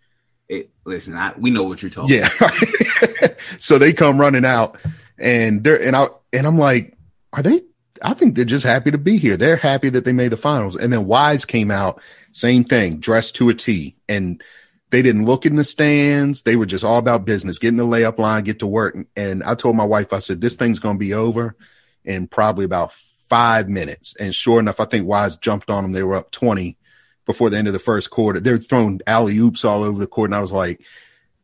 [0.50, 2.16] It, listen, I, we know what you're talking.
[2.16, 2.30] Yeah.
[3.58, 4.78] so they come running out,
[5.18, 6.98] and they're and I and I'm like,
[7.32, 7.62] are they?
[8.04, 9.38] I think they're just happy to be here.
[9.38, 10.76] They're happy that they made the finals.
[10.76, 12.00] And then Wise came out,
[12.32, 14.44] same thing, dressed to a T, and
[14.90, 16.44] they didn't look in the stands.
[16.44, 18.98] They were just all about business, getting the layup line, get to work.
[19.16, 21.56] And I told my wife, I said, this thing's going to be over
[22.06, 24.16] in probably about five minutes.
[24.18, 25.92] And sure enough, I think Wise jumped on them.
[25.92, 26.78] They were up 20
[27.26, 28.40] before the end of the first quarter.
[28.40, 30.30] They're throwing alley oops all over the court.
[30.30, 30.82] And I was like,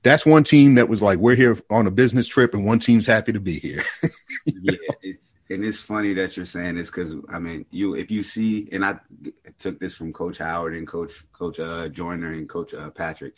[0.03, 3.06] that's one team that was like, we're here on a business trip and one team's
[3.06, 3.84] happy to be here.
[4.45, 4.77] yeah.
[5.54, 8.84] And it's funny that you're saying this because I mean, you, if you see, and
[8.84, 9.00] I
[9.58, 13.34] took this from Coach Howard and Coach Coach uh, Joyner and Coach uh, Patrick.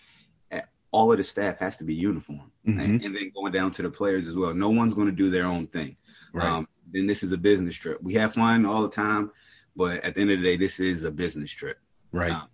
[0.51, 2.79] Eh, all of the staff has to be uniform, mm-hmm.
[2.79, 4.53] and, and, then going down to the players as well.
[4.53, 5.95] No one's going to do their own thing.
[6.33, 6.47] Right.
[6.47, 8.01] Um, then this is a business trip.
[8.01, 9.31] We have fun all the time,
[9.75, 11.79] but at the end of the day, this is a business trip.
[12.11, 12.31] Right.
[12.31, 12.47] Um,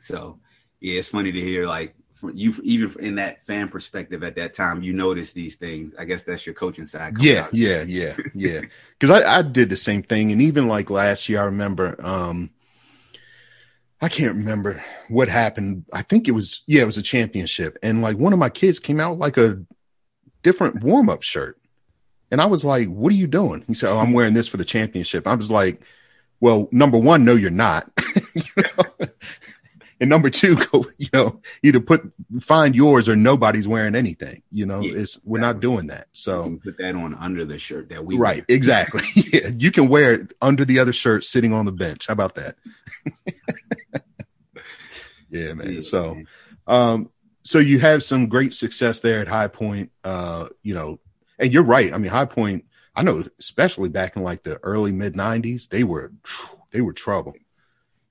[0.00, 0.38] so,
[0.80, 1.94] yeah, it's funny to hear like
[2.34, 5.94] you even in that fan perspective at that time, you notice these things.
[5.98, 7.16] I guess that's your coaching side.
[7.18, 8.60] Yeah, yeah, yeah, yeah.
[8.98, 12.50] Because I, I did the same thing, and even like last year, I remember um,
[14.00, 15.84] I can't remember what happened.
[15.92, 18.78] I think it was yeah, it was a championship, and like one of my kids
[18.78, 19.64] came out like a
[20.44, 21.58] different warm up shirt,
[22.30, 23.64] And I was like, what are you doing?
[23.66, 25.26] He said, oh, I'm wearing this for the championship.
[25.26, 25.82] I was like,
[26.38, 27.90] well, number one, no, you're not.
[28.34, 29.06] you know?
[30.00, 34.42] And number two, go, you know, either put find yours or nobody's wearing anything.
[34.50, 36.08] You know, yeah, it's we're not doing that.
[36.12, 38.44] So put that on under the shirt that we right, wear.
[38.48, 39.02] exactly.
[39.32, 42.06] yeah, you can wear it under the other shirt sitting on the bench.
[42.06, 42.56] How about that?
[45.30, 45.74] yeah, man.
[45.74, 46.26] Yeah, so, man.
[46.66, 47.10] um,
[47.42, 49.90] so you have some great success there at High Point.
[50.02, 50.98] Uh, you know,
[51.38, 51.92] and you're right.
[51.92, 52.64] I mean, High Point.
[52.96, 56.12] I know, especially back in like the early mid '90s, they were
[56.70, 57.34] they were trouble.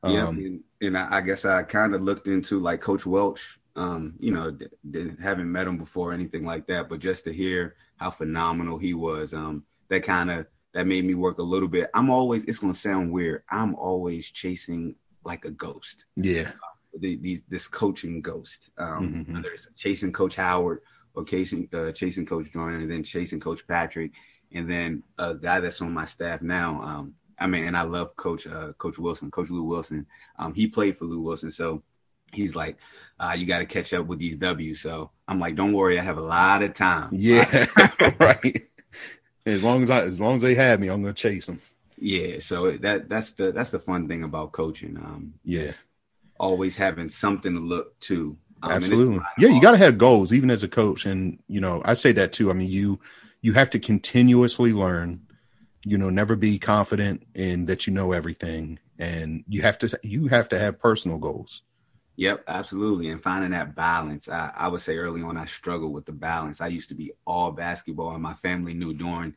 [0.05, 3.59] Yeah, um, and, and I, I, guess I kind of looked into like Coach Welch.
[3.75, 7.23] Um, you know, d- d- haven't met him before or anything like that, but just
[7.23, 11.43] to hear how phenomenal he was, um, that kind of that made me work a
[11.43, 11.89] little bit.
[11.93, 12.45] I'm always.
[12.45, 13.43] It's gonna sound weird.
[13.49, 16.05] I'm always chasing like a ghost.
[16.17, 16.49] Yeah.
[16.49, 18.69] Uh, the, the, this coaching ghost.
[18.77, 19.33] Um, mm-hmm.
[19.33, 20.81] whether it's chasing Coach Howard
[21.15, 24.11] or chasing uh, chasing Coach Joyner, and then chasing Coach Patrick,
[24.51, 26.81] and then a guy that's on my staff now.
[26.81, 30.07] Um, I mean, and I love Coach uh, Coach Wilson, Coach Lou Wilson.
[30.39, 31.83] Um, he played for Lou Wilson, so
[32.31, 32.77] he's like,
[33.19, 34.79] uh, you got to catch up with these W's.
[34.79, 37.09] So I'm like, don't worry, I have a lot of time.
[37.11, 37.65] Yeah,
[38.19, 38.65] right.
[39.45, 41.59] As long as I, as long as they have me, I'm gonna chase them.
[41.97, 44.95] Yeah, so that that's the that's the fun thing about coaching.
[44.95, 45.73] Um, yeah,
[46.39, 48.37] always having something to look to.
[48.61, 49.19] Um, Absolutely.
[49.37, 52.13] Yeah, you got to have goals, even as a coach, and you know, I say
[52.13, 52.49] that too.
[52.49, 53.01] I mean, you
[53.41, 55.27] you have to continuously learn
[55.85, 58.79] you know never be confident in that you know everything.
[58.99, 61.63] And you have to you have to have personal goals.
[62.15, 63.09] Yep absolutely.
[63.09, 66.61] And finding that balance I, I would say early on i struggled with the balance.
[66.61, 69.35] I used to be all basketball and my family knew during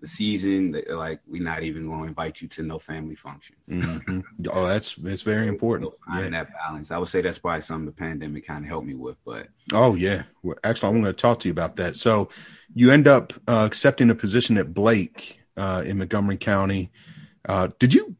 [0.00, 3.58] the season that like we're not even going to invite you to no family functions.
[3.68, 4.20] Mm-hmm.
[4.52, 5.92] oh that's it's very important.
[6.06, 6.44] finding yeah.
[6.44, 9.16] that balance i would say that's probably something the pandemic kind of helped me with
[9.24, 10.24] but oh yeah.
[10.42, 11.96] Well, actually i'm going to talk to you about that.
[11.96, 12.28] So
[12.74, 16.90] you end up uh, accepting a position at blake uh, in Montgomery County.
[17.48, 18.16] Uh, did you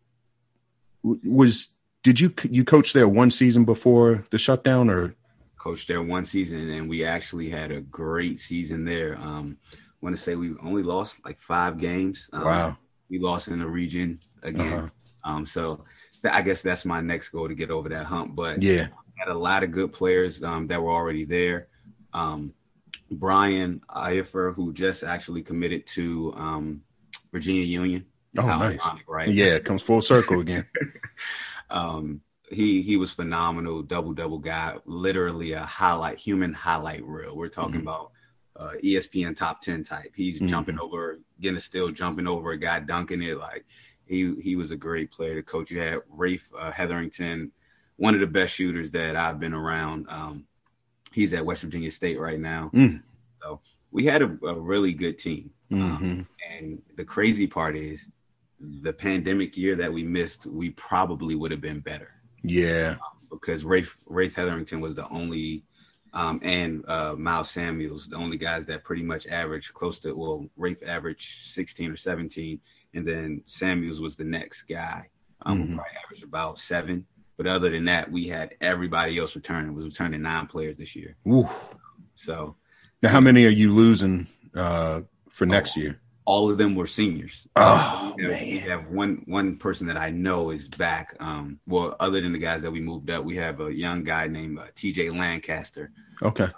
[1.02, 5.14] was did you you coach there one season before the shutdown or
[5.58, 9.16] coached there one season and we actually had a great season there.
[9.16, 12.30] Um, I want to say we only lost like five games.
[12.32, 12.76] Um, wow.
[13.10, 14.72] We lost in the region again.
[14.72, 14.88] Uh-huh.
[15.24, 15.84] Um, so
[16.22, 18.36] th- I guess that's my next goal to get over that hump.
[18.36, 21.68] But yeah, had a lot of good players um, that were already there.
[22.12, 22.54] Um,
[23.10, 26.82] Brian Ifer, who just actually committed to um,
[27.32, 28.06] Virginia Union.
[28.36, 28.80] Oh, nice.
[28.84, 29.28] Ironic, right?
[29.28, 30.66] Yeah, it comes full circle again.
[31.70, 37.36] um, he he was phenomenal, double double guy, literally a highlight, human highlight reel.
[37.36, 37.88] We're talking mm-hmm.
[37.88, 38.12] about
[38.56, 40.12] uh, ESPN top ten type.
[40.14, 40.46] He's mm-hmm.
[40.46, 43.38] jumping over, getting a steal, jumping over a guy, dunking it.
[43.38, 43.66] Like
[44.06, 45.70] he he was a great player to coach.
[45.70, 47.52] You had Rafe uh, Hetherington,
[47.96, 50.06] one of the best shooters that I've been around.
[50.08, 50.46] Um,
[51.12, 52.70] he's at West Virginia State right now.
[52.74, 53.02] Mm.
[53.42, 53.60] So
[53.90, 55.50] we had a, a really good team.
[55.72, 56.04] Um, mm-hmm.
[56.04, 58.10] Um, and the crazy part is
[58.60, 62.10] the pandemic year that we missed, we probably would have been better.
[62.42, 62.96] Yeah.
[63.00, 65.64] Um, because Rafe, Rafe Hetherington was the only,
[66.14, 70.48] um, and uh, Miles Samuels, the only guys that pretty much averaged close to, well,
[70.56, 72.60] Rafe averaged 16 or 17.
[72.94, 75.08] And then Samuels was the next guy,
[75.42, 75.74] um, mm-hmm.
[75.74, 77.06] probably averaged about seven.
[77.36, 79.72] But other than that, we had everybody else returning.
[79.72, 81.16] Was returning nine players this year.
[81.28, 81.48] Ooh.
[82.16, 82.56] So,
[83.00, 84.26] now how many are you losing
[84.56, 85.02] uh,
[85.38, 86.00] for next oh, year?
[86.28, 87.48] all of them were seniors.
[87.56, 91.16] Oh we have, man, we have one one person that I know is back.
[91.20, 94.26] Um, well, other than the guys that we moved up, we have a young guy
[94.26, 95.08] named uh, T.J.
[95.08, 95.90] Lancaster.
[96.20, 96.44] Okay.
[96.44, 96.50] Uh,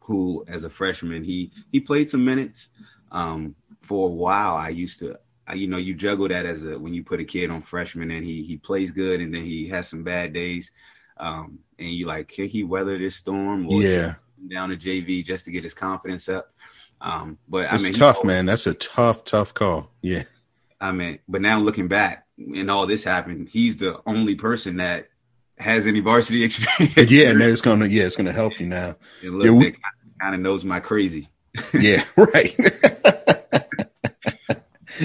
[0.00, 2.68] who, as a freshman, he he played some minutes.
[3.10, 5.18] Um, for a while, I used to,
[5.54, 8.26] you know, you juggle that as a when you put a kid on freshman and
[8.26, 10.70] he he plays good and then he has some bad days,
[11.16, 13.66] um, and you like, can he weather this storm?
[13.68, 14.16] Or yeah.
[14.50, 16.52] Down to JV just to get his confidence up.
[17.02, 18.46] Um, but it's I mean, tough, man.
[18.46, 19.90] That's a tough, tough call.
[20.00, 20.22] Yeah.
[20.80, 25.08] I mean, but now looking back and all this happened, he's the only person that
[25.58, 27.10] has any varsity experience.
[27.10, 28.96] yeah, and it's gonna yeah, it's gonna help you now.
[29.22, 29.76] And look, yeah, we,
[30.20, 31.28] kind of knows my crazy.
[31.74, 32.56] yeah, right.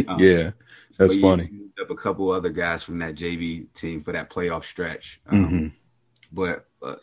[0.07, 0.51] um, yeah,
[0.97, 1.51] that's funny.
[1.79, 5.21] Up a couple other guys from that JV team for that playoff stretch.
[5.27, 5.67] Um, mm-hmm.
[6.31, 6.95] But uh,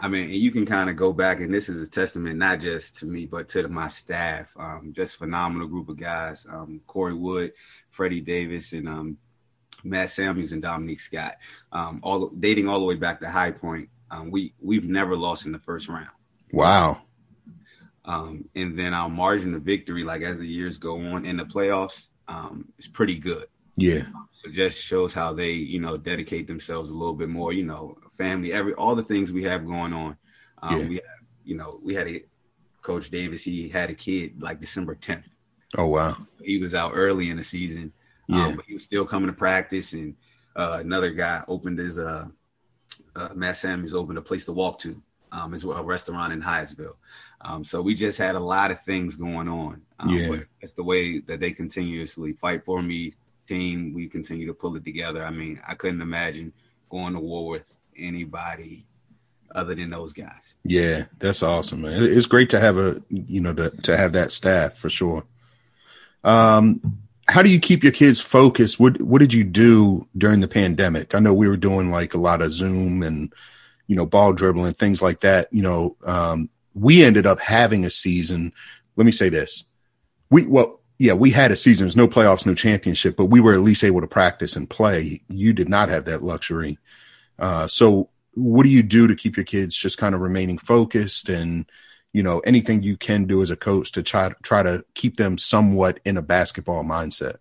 [0.00, 2.98] I mean, you can kind of go back, and this is a testament not just
[2.98, 4.54] to me, but to my staff.
[4.58, 7.52] Um, just phenomenal group of guys: um, Corey Wood,
[7.90, 9.18] Freddie Davis, and um,
[9.84, 11.34] Matt Samuels and Dominique Scott.
[11.72, 13.88] Um, all dating all the way back to High Point.
[14.10, 16.08] Um, we we've never lost in the first round.
[16.52, 17.02] Wow.
[18.04, 21.44] Um, and then our margin of victory, like as the years go on in the
[21.44, 22.08] playoffs,
[22.78, 23.46] is pretty good.
[23.80, 24.04] Yeah.
[24.32, 27.96] So just shows how they, you know, dedicate themselves a little bit more, you know,
[28.16, 30.16] family, every all the things we have going on.
[30.62, 30.88] Um, yeah.
[30.88, 31.04] we have,
[31.44, 32.24] you know, we had a
[32.82, 35.24] coach Davis, he had a kid like December 10th.
[35.78, 36.16] Oh wow.
[36.42, 37.92] He was out early in the season.
[38.28, 38.46] Yeah.
[38.46, 40.14] Um, but he was still coming to practice and
[40.56, 42.26] uh, another guy opened his uh,
[43.16, 45.00] uh Matt Samuels opened a place to walk to
[45.32, 46.96] um, as well, a restaurant in Hyattsville.
[47.42, 49.80] Um, so we just had a lot of things going on.
[49.98, 50.36] Um, yeah.
[50.60, 53.14] It's the way that they continuously fight for me,
[53.50, 53.92] team.
[53.92, 55.24] We continue to pull it together.
[55.24, 56.52] I mean, I couldn't imagine
[56.88, 58.86] going to war with anybody
[59.54, 60.54] other than those guys.
[60.64, 62.02] Yeah, that's awesome, man.
[62.02, 65.24] It's great to have a you know to to have that staff for sure.
[66.22, 68.78] Um, how do you keep your kids focused?
[68.78, 71.14] What what did you do during the pandemic?
[71.14, 73.32] I know we were doing like a lot of Zoom and
[73.88, 75.48] you know ball dribbling things like that.
[75.52, 78.52] You know, um, we ended up having a season.
[78.96, 79.64] Let me say this:
[80.30, 81.86] we well, yeah, we had a season.
[81.86, 85.22] There's no playoffs, no championship, but we were at least able to practice and play.
[85.28, 86.78] You did not have that luxury.
[87.38, 91.30] Uh, so, what do you do to keep your kids just kind of remaining focused
[91.30, 91.64] and
[92.12, 95.38] you know anything you can do as a coach to try try to keep them
[95.38, 97.36] somewhat in a basketball mindset?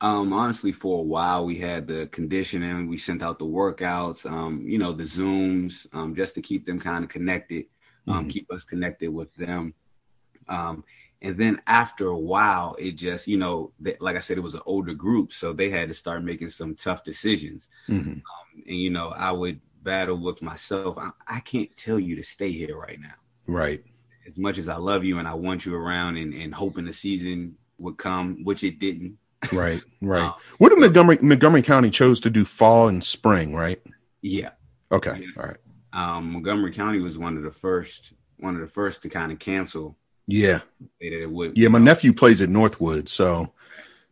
[0.00, 4.66] Um, honestly, for a while we had the conditioning, we sent out the workouts, um,
[4.66, 7.66] you know, the zooms, um, just to keep them kind of connected
[8.08, 8.28] um, mm-hmm.
[8.28, 9.74] keep us connected with them.
[10.48, 10.84] Um,
[11.26, 14.54] and then after a while, it just, you know, they, like I said, it was
[14.54, 17.68] an older group, so they had to start making some tough decisions.
[17.88, 18.10] Mm-hmm.
[18.10, 20.96] Um, and you know, I would battle with myself.
[20.98, 23.14] I, I, can't tell you to stay here right now.
[23.46, 23.84] Right.
[24.26, 26.92] As much as I love you and I want you around, and, and hoping the
[26.92, 29.18] season would come, which it didn't.
[29.52, 29.82] Right.
[30.02, 30.22] Right.
[30.22, 33.82] um, what did Montgomery Montgomery County chose to do fall and spring, right?
[34.22, 34.50] Yeah.
[34.92, 35.18] Okay.
[35.20, 35.42] Yeah.
[35.42, 35.56] All right
[35.96, 39.38] um, Montgomery County was one of the first one of the first to kind of
[39.38, 39.96] cancel.
[40.26, 40.60] Yeah.
[41.00, 43.52] Would, yeah, my nephew plays at Northwood, so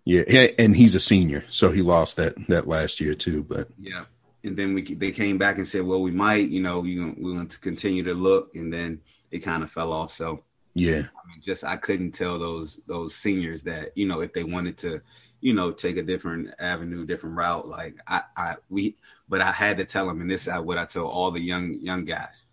[0.04, 0.22] yeah,
[0.58, 3.42] and he's a senior, so he lost that that last year too.
[3.42, 4.04] But yeah,
[4.44, 7.32] and then we they came back and said, well, we might, you know, we we
[7.32, 9.00] want to continue to look, and then
[9.30, 10.12] it kind of fell off.
[10.12, 14.32] So yeah, I mean, just I couldn't tell those those seniors that you know if
[14.32, 15.00] they wanted to
[15.44, 17.68] you know, take a different avenue, different route.
[17.68, 18.96] Like I, I, we,
[19.28, 21.74] but I had to tell them, and this is what I tell all the young,
[21.82, 22.44] young guys: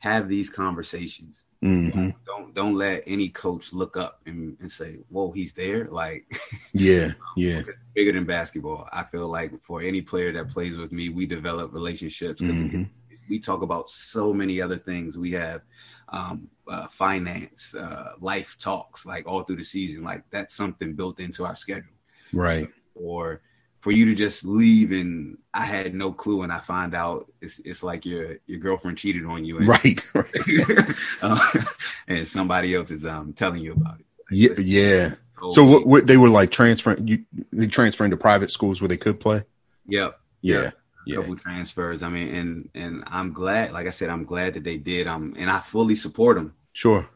[0.00, 1.46] have these conversations.
[1.62, 2.10] Mm-hmm.
[2.26, 6.26] Don't, don't let any coach look up and, and say, "Whoa, he's there!" Like,
[6.72, 7.62] yeah, yeah.
[7.94, 8.88] Bigger than basketball.
[8.92, 12.42] I feel like for any player that plays with me, we develop relationships.
[12.42, 12.82] Mm-hmm.
[13.08, 15.16] We, we talk about so many other things.
[15.16, 15.62] We have
[16.08, 20.02] um, uh, finance, uh, life talks, like all through the season.
[20.02, 21.92] Like that's something built into our schedule
[22.32, 22.68] right?
[22.94, 23.42] or
[23.82, 27.60] for you to just leave and I had no clue and I find out it's
[27.64, 30.00] it's like your your girlfriend cheated on you, and, right?
[30.14, 30.96] right.
[31.22, 31.64] uh,
[32.08, 34.06] and somebody else is um telling you about it.
[34.30, 35.14] Yeah, yeah.
[35.50, 38.96] so what, what, they were like transferring you they transferring to private schools where they
[38.96, 39.44] could play.
[39.88, 40.18] Yep.
[40.40, 40.70] Yeah.
[41.04, 41.16] Yeah.
[41.16, 42.04] couple transfers.
[42.04, 43.72] I mean, and and I'm glad.
[43.72, 45.08] Like I said, I'm glad that they did.
[45.08, 46.54] Um, and I fully support them.
[46.72, 47.08] Sure.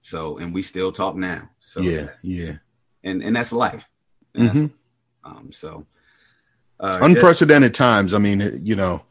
[0.00, 1.50] So, and we still talk now.
[1.60, 2.54] So yeah, yeah.
[3.02, 3.90] And and that's life.
[4.34, 4.66] Mm-hmm.
[5.22, 5.86] Um, so
[6.80, 7.86] uh, unprecedented yeah.
[7.86, 8.14] times.
[8.14, 9.02] I mean, you know,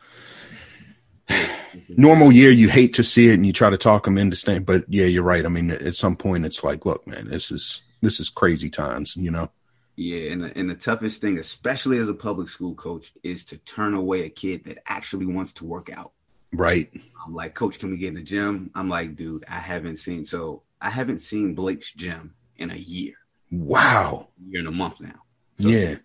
[1.90, 4.64] normal year you hate to see it and you try to talk them into staying,
[4.64, 5.46] but yeah, you're right.
[5.46, 9.16] I mean, at some point it's like, look, man, this is this is crazy times,
[9.16, 9.50] you know.
[9.96, 13.58] Yeah, and the, and the toughest thing, especially as a public school coach, is to
[13.60, 16.14] turn away a kid that actually wants to work out.
[16.52, 16.92] Right.
[17.26, 18.72] I'm like, Coach, can we get in the gym?
[18.76, 23.14] I'm like, dude, I haven't seen so I haven't seen Blake's gym in a year.
[23.52, 24.30] Wow.
[24.48, 25.22] Year and a month now.
[25.60, 25.96] So yeah.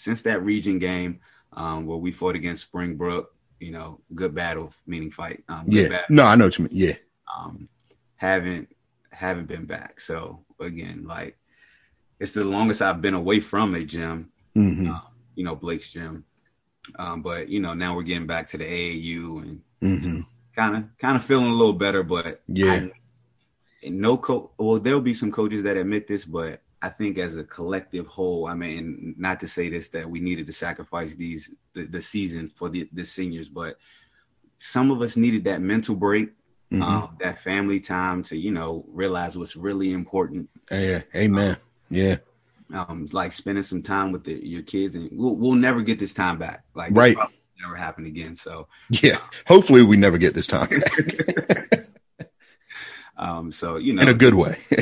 [0.00, 1.20] Since that, region game
[1.52, 5.44] um, where we fought against Springbrook, you know, good battle, meaning fight.
[5.48, 5.88] Um, yeah.
[5.88, 6.72] Battle, no, I know what you mean.
[6.72, 6.94] Yeah.
[7.36, 7.68] Um,
[8.16, 8.68] haven't
[9.10, 10.00] haven't been back.
[10.00, 11.36] So again, like
[12.18, 14.30] it's the longest I've been away from a gym.
[14.56, 14.90] Mm-hmm.
[14.90, 15.00] Uh,
[15.34, 16.24] you know, Blake's gym.
[16.98, 21.16] Um, but you know, now we're getting back to the AAU and kind of kind
[21.16, 22.02] of feeling a little better.
[22.02, 22.88] But yeah,
[23.84, 24.50] I, no coach.
[24.58, 28.46] Well, there'll be some coaches that admit this, but I think as a collective whole,
[28.46, 32.48] I mean, not to say this that we needed to sacrifice these the, the season
[32.48, 33.76] for the, the seniors, but
[34.58, 36.30] some of us needed that mental break,
[36.72, 36.82] mm-hmm.
[36.82, 40.48] um, that family time to you know realize what's really important.
[40.70, 41.58] Yeah, amen.
[41.90, 42.16] yeah,
[42.72, 46.14] um, like spending some time with the, your kids, and we'll, we'll never get this
[46.14, 46.64] time back.
[46.74, 47.16] Like right,
[47.60, 48.34] never happen again.
[48.34, 48.68] So
[49.02, 50.68] yeah, hopefully we never get this time.
[53.18, 54.56] um, so you know, in a good way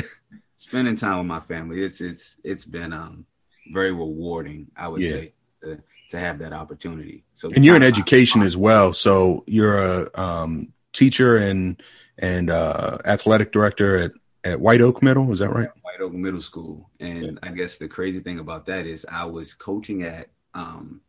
[0.69, 1.81] spending time with my family.
[1.81, 3.25] It's it's it's been um
[3.73, 4.67] very rewarding.
[4.77, 5.11] I would yeah.
[5.11, 5.79] say to,
[6.11, 7.23] to have that opportunity.
[7.33, 8.93] So and you're in education as well.
[8.93, 11.81] So you're a um, teacher and
[12.17, 14.11] and uh, athletic director at
[14.43, 15.31] at White Oak Middle.
[15.31, 15.69] Is that right?
[15.81, 16.89] White Oak Middle School.
[16.99, 17.31] And yeah.
[17.49, 21.01] I guess the crazy thing about that is I was coaching at um,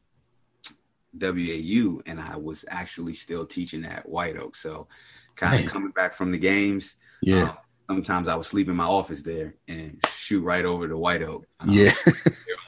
[1.19, 4.57] WAU and I was actually still teaching at White Oak.
[4.57, 4.89] So
[5.37, 6.97] kind of coming back from the games.
[7.23, 7.43] Yeah.
[7.43, 7.57] Um,
[7.91, 11.45] sometimes I would sleep in my office there and shoot right over to White Oak.
[11.59, 11.93] Um, yeah,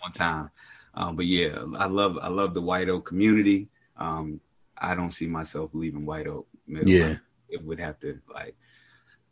[0.00, 0.50] one time.
[0.94, 3.68] Um, but yeah, I love I love the White Oak community.
[3.96, 4.40] Um,
[4.76, 6.48] I don't see myself leaving White Oak.
[6.66, 6.90] Middle.
[6.90, 7.16] Yeah,
[7.48, 8.56] it would have to like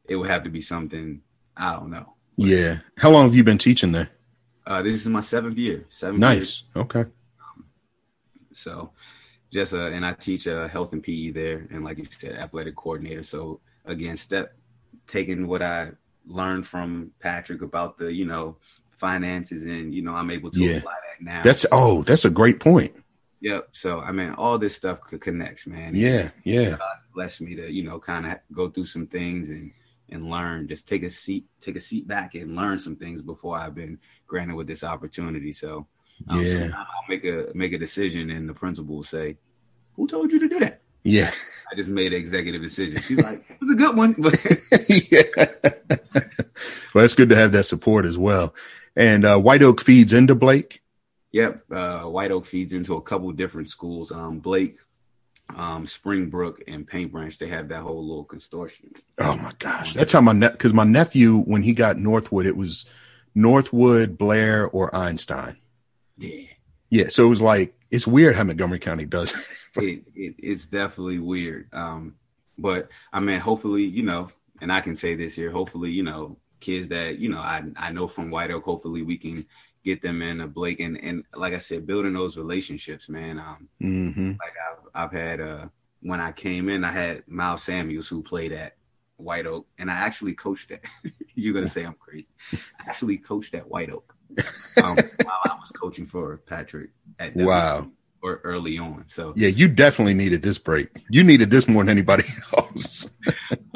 [0.05, 1.21] it would have to be something
[1.57, 2.15] I don't know.
[2.37, 2.79] Yeah.
[2.97, 4.11] How long have you been teaching there?
[4.67, 5.85] Uh, this is my seventh year.
[5.89, 6.21] Seven.
[6.21, 6.37] Nice.
[6.37, 6.65] Years.
[6.77, 7.01] Okay.
[7.01, 7.65] Um,
[8.53, 8.93] so,
[9.53, 12.77] just uh, and I teach uh, health and PE there, and like you said, athletic
[12.77, 13.25] coordinator.
[13.25, 14.55] So again, step
[15.11, 15.91] taking what I
[16.27, 18.57] learned from Patrick about the you know
[18.99, 20.77] finances, and you know I'm able to yeah.
[20.77, 21.43] apply that now.
[21.43, 22.95] That's oh, that's a great point.
[23.41, 23.71] Yep.
[23.73, 25.95] So I mean, all this stuff could connects, man.
[25.95, 26.71] Yeah, yeah.
[26.71, 29.73] God bless me to you know kind of go through some things and
[30.11, 30.69] and learn.
[30.69, 33.99] Just take a seat, take a seat back and learn some things before I've been
[34.27, 35.53] granted with this opportunity.
[35.53, 35.87] So,
[36.29, 39.37] um, yeah, so I'll make a make a decision, and the principal will say,
[39.95, 41.33] "Who told you to do that?" Yeah,
[41.71, 43.01] I just made an executive decision.
[43.01, 44.15] She's like, "It was a good one,"
[44.89, 45.23] yeah.
[46.95, 48.55] well, it's good to have that support as well.
[48.97, 50.83] And uh, White Oak feeds into Blake.
[51.33, 54.11] Yep, uh, White Oak feeds into a couple different schools.
[54.11, 54.77] Um, Blake,
[55.57, 57.37] um, Springbrook, and Paint Branch.
[57.39, 58.97] They have that whole little consortium.
[59.19, 62.57] Oh my gosh, that's how my ne- because my nephew when he got Northwood, it
[62.57, 62.87] was
[63.35, 65.57] Northwood, Blair, or Einstein.
[66.19, 66.43] Yeah,
[66.91, 67.09] yeah.
[67.09, 69.35] So it was like it's weird how Montgomery County does
[69.77, 71.69] it, it, it's definitely weird.
[71.73, 72.17] Um,
[72.59, 74.29] but I mean, hopefully, you know,
[74.61, 75.51] and I can say this here.
[75.51, 78.65] Hopefully, you know, kids that you know I I know from White Oak.
[78.65, 79.47] Hopefully, we can
[79.85, 83.39] get them in a Blake and and like I said, building those relationships, man.
[83.39, 84.31] Um, mm-hmm.
[84.33, 85.67] like I've I've had uh
[86.03, 88.77] when I came in, I had Miles Samuels who played at
[89.17, 90.85] White Oak, and I actually coached at.
[91.35, 92.29] you're gonna say I'm crazy.
[92.53, 94.15] I actually coached at White Oak
[94.83, 97.89] um, while I was coaching for Patrick at wow
[98.23, 99.05] or early on.
[99.07, 100.89] So yeah, you definitely needed this break.
[101.09, 102.25] You needed this more than anybody
[102.57, 103.09] else.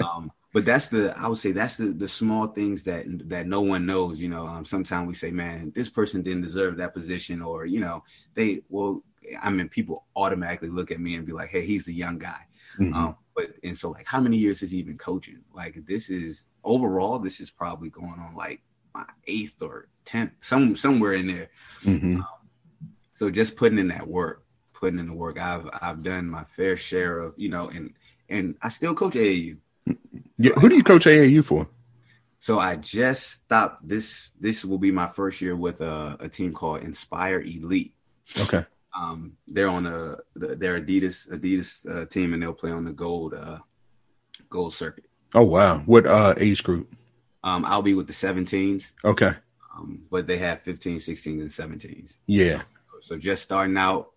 [0.03, 3.61] um, but that's the I would say that's the the small things that that no
[3.61, 4.21] one knows.
[4.21, 7.81] You know, um, sometimes we say, man, this person didn't deserve that position, or you
[7.81, 9.03] know, they well,
[9.43, 12.41] I mean, people automatically look at me and be like, hey, he's the young guy.
[12.79, 12.95] Mm-hmm.
[12.95, 15.41] Um, but and so like, how many years has he been coaching?
[15.53, 18.63] Like, this is overall, this is probably going on like
[18.95, 21.51] my eighth or tenth, some somewhere in there.
[21.85, 22.17] Mm-hmm.
[22.17, 22.27] Um,
[23.15, 26.77] so just putting in that work, putting in the work, I've I've done my fair
[26.77, 27.95] share of you know, and
[28.29, 29.59] and I still coach AAU.
[30.37, 31.69] Yeah, who do you coach AAU for?
[32.39, 34.31] So I just stopped this.
[34.39, 37.95] This will be my first year with a, a team called Inspire Elite.
[38.39, 38.65] Okay.
[38.97, 43.35] Um, they're on a their Adidas Adidas uh, team, and they'll play on the gold
[43.35, 43.59] uh,
[44.51, 45.05] gold circuit.
[45.35, 45.79] Oh wow!
[45.81, 46.95] What uh, age group?
[47.45, 48.93] Um, I'll be with the 17s.
[49.05, 49.35] Okay.
[49.77, 51.49] Um, but they have 15, 16s, and
[51.81, 52.19] 17s.
[52.27, 52.63] Yeah.
[53.01, 54.11] So just starting out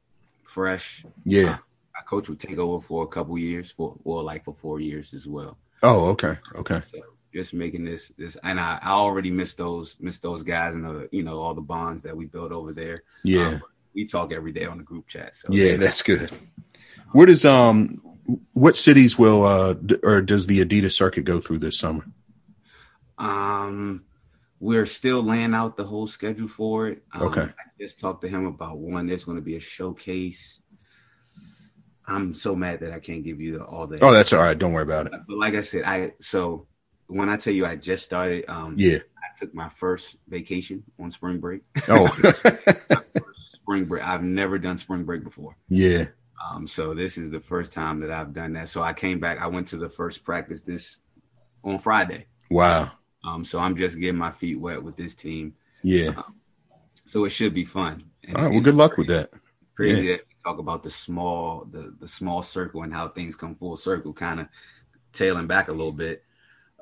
[0.44, 1.06] fresh.
[1.26, 1.54] Yeah.
[1.54, 1.58] Uh,
[1.98, 5.14] I coach would take over for a couple years, for or like for four years
[5.14, 5.58] as well.
[5.84, 6.82] Oh, okay, okay.
[6.92, 7.00] So
[7.34, 11.10] just making this this, and I, I already miss those miss those guys and the
[11.12, 13.04] you know all the bonds that we built over there.
[13.24, 13.62] Yeah, um,
[13.96, 15.36] we talk every day on the group chat.
[15.36, 16.32] So yeah, that's good.
[17.14, 18.02] Where does um
[18.54, 22.06] what cities will uh d- or does the Adidas circuit go through this summer?
[23.18, 24.04] Um,
[24.60, 27.04] we're still laying out the whole schedule for it.
[27.14, 27.42] Um, okay.
[27.42, 29.08] I just talked to him about one.
[29.08, 30.62] There's going to be a showcase
[32.08, 34.00] I'm so mad that I can't give you all the.
[34.02, 34.58] Oh, that's all right.
[34.58, 35.14] Don't worry about it.
[35.28, 36.68] But like I said, I so
[37.08, 41.12] when I tell you I just started, um, yeah, I took my first vacation on
[41.12, 41.64] spring break.
[41.90, 42.08] Oh,
[43.36, 44.08] spring break.
[44.08, 45.58] I've never done spring break before.
[45.68, 46.06] Yeah.
[46.50, 48.70] Um, so this is the first time that I've done that.
[48.70, 49.42] So I came back.
[49.42, 50.98] I went to the first practice this
[51.64, 52.28] on Friday.
[52.50, 52.92] Wow.
[53.24, 55.56] Um, so I'm just getting my feet wet with this team.
[55.84, 56.10] Yeah.
[56.10, 56.36] Um,
[57.06, 58.04] so it should be fun.
[58.24, 58.52] And, all right.
[58.52, 59.32] Well, good luck with that.
[59.76, 60.12] Crazy yeah.
[60.18, 64.14] that talk about the small the the small circle and how things come full circle,
[64.14, 64.48] kind of
[65.14, 66.24] tailing back a little bit.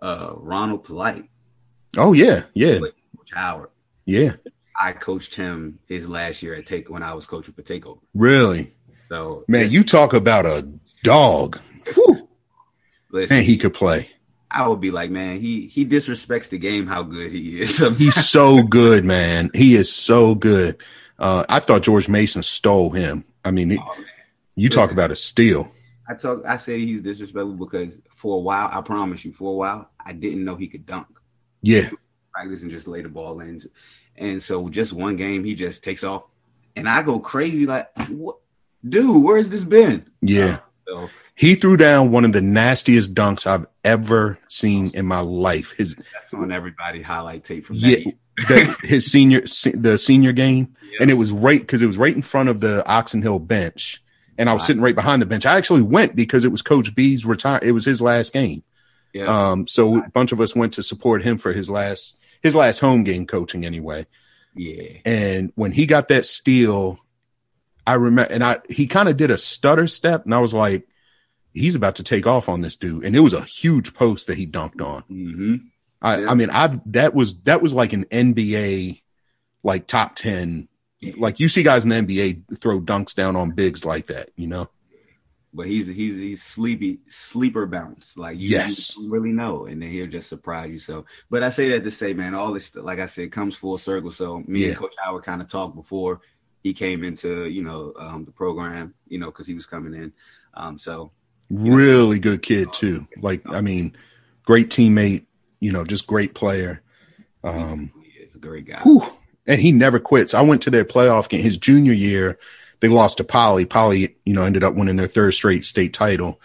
[0.02, 1.30] Uh, Ronald Polite.
[1.98, 2.80] Oh yeah, yeah.
[2.80, 3.70] Coach Howard.
[4.06, 4.34] Yeah.
[4.80, 8.02] I coached him his last year at Take when I was coaching for Takeover.
[8.14, 8.76] Really?
[9.10, 10.68] So man, you talk about a
[11.04, 11.60] dog.
[11.94, 12.28] Whew.
[13.10, 14.10] Listen, man, he could play.
[14.50, 16.88] I would be like, man, he he disrespects the game.
[16.88, 17.78] How good he is.
[17.98, 19.50] He's so good, man.
[19.54, 20.82] He is so good.
[21.18, 23.26] Uh, I thought George Mason stole him.
[23.44, 23.96] I mean, oh,
[24.56, 25.72] you Listen, talk about a steal.
[26.08, 26.44] I talk.
[26.46, 30.14] I said he's disrespectful because for a while, I promise you, for a while, I
[30.14, 31.08] didn't know he could dunk.
[31.62, 31.90] Yeah,
[32.34, 33.62] practice and just lay the ball in,
[34.16, 36.24] and so just one game, he just takes off,
[36.76, 38.38] and I go crazy like, what,
[38.88, 39.24] dude?
[39.24, 40.06] Where's this been?
[40.22, 40.60] Yeah.
[40.88, 45.74] so, he threw down one of the nastiest dunks I've ever seen in my life.
[45.78, 48.12] His that's on everybody highlight tape from yeah,
[48.48, 49.42] the, his senior
[49.74, 51.00] the senior game, yeah.
[51.02, 54.02] and it was right because it was right in front of the Oxon Hill bench,
[54.38, 55.46] and I was sitting right behind the bench.
[55.46, 57.60] I actually went because it was Coach B's retire.
[57.62, 58.64] It was his last game.
[59.14, 59.52] Yeah.
[59.52, 62.80] Um, so a bunch of us went to support him for his last his last
[62.80, 64.08] home game coaching anyway.
[64.56, 65.00] Yeah.
[65.04, 67.00] And when he got that steal,
[67.86, 70.88] I remember, and I he kind of did a stutter step, and I was like,
[71.56, 74.38] he's about to take off on this dude, and it was a huge post that
[74.38, 75.02] he dunked on.
[75.10, 75.56] Mm-hmm.
[76.02, 76.30] I, Yeah.
[76.32, 79.02] I mean, I that was that was like an NBA
[79.64, 80.68] like top ten.
[81.18, 84.48] Like you see guys in the NBA throw dunks down on bigs like that, you
[84.48, 84.70] know?
[85.54, 88.18] But he's he's he's sleepy sleeper bounce.
[88.18, 88.98] Like you, Yes.
[88.98, 90.80] you really know, and then he'll just surprise you.
[90.80, 93.78] So, but I say that to say, man, all this like I said comes full
[93.78, 94.12] circle.
[94.12, 94.68] So me Yeah.
[94.70, 96.20] and Coach Howard kind of talked before
[96.62, 100.12] he came into you know um, the program, you know, because he was coming in.
[100.56, 101.12] Um, so
[101.50, 103.08] Really good kid too.
[103.22, 103.96] Like I mean,
[104.44, 105.26] great teammate,
[105.60, 106.82] you know, just great player.
[107.44, 108.80] Um he is a great guy.
[108.82, 109.04] Whew.
[109.48, 110.34] And he never quits.
[110.34, 112.40] I went to their playoff game his junior year.
[112.80, 113.66] They lost to Poly.
[113.66, 116.42] Poly, you know, ended up winning their third straight state title.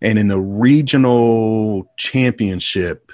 [0.00, 3.12] And in the regional championship,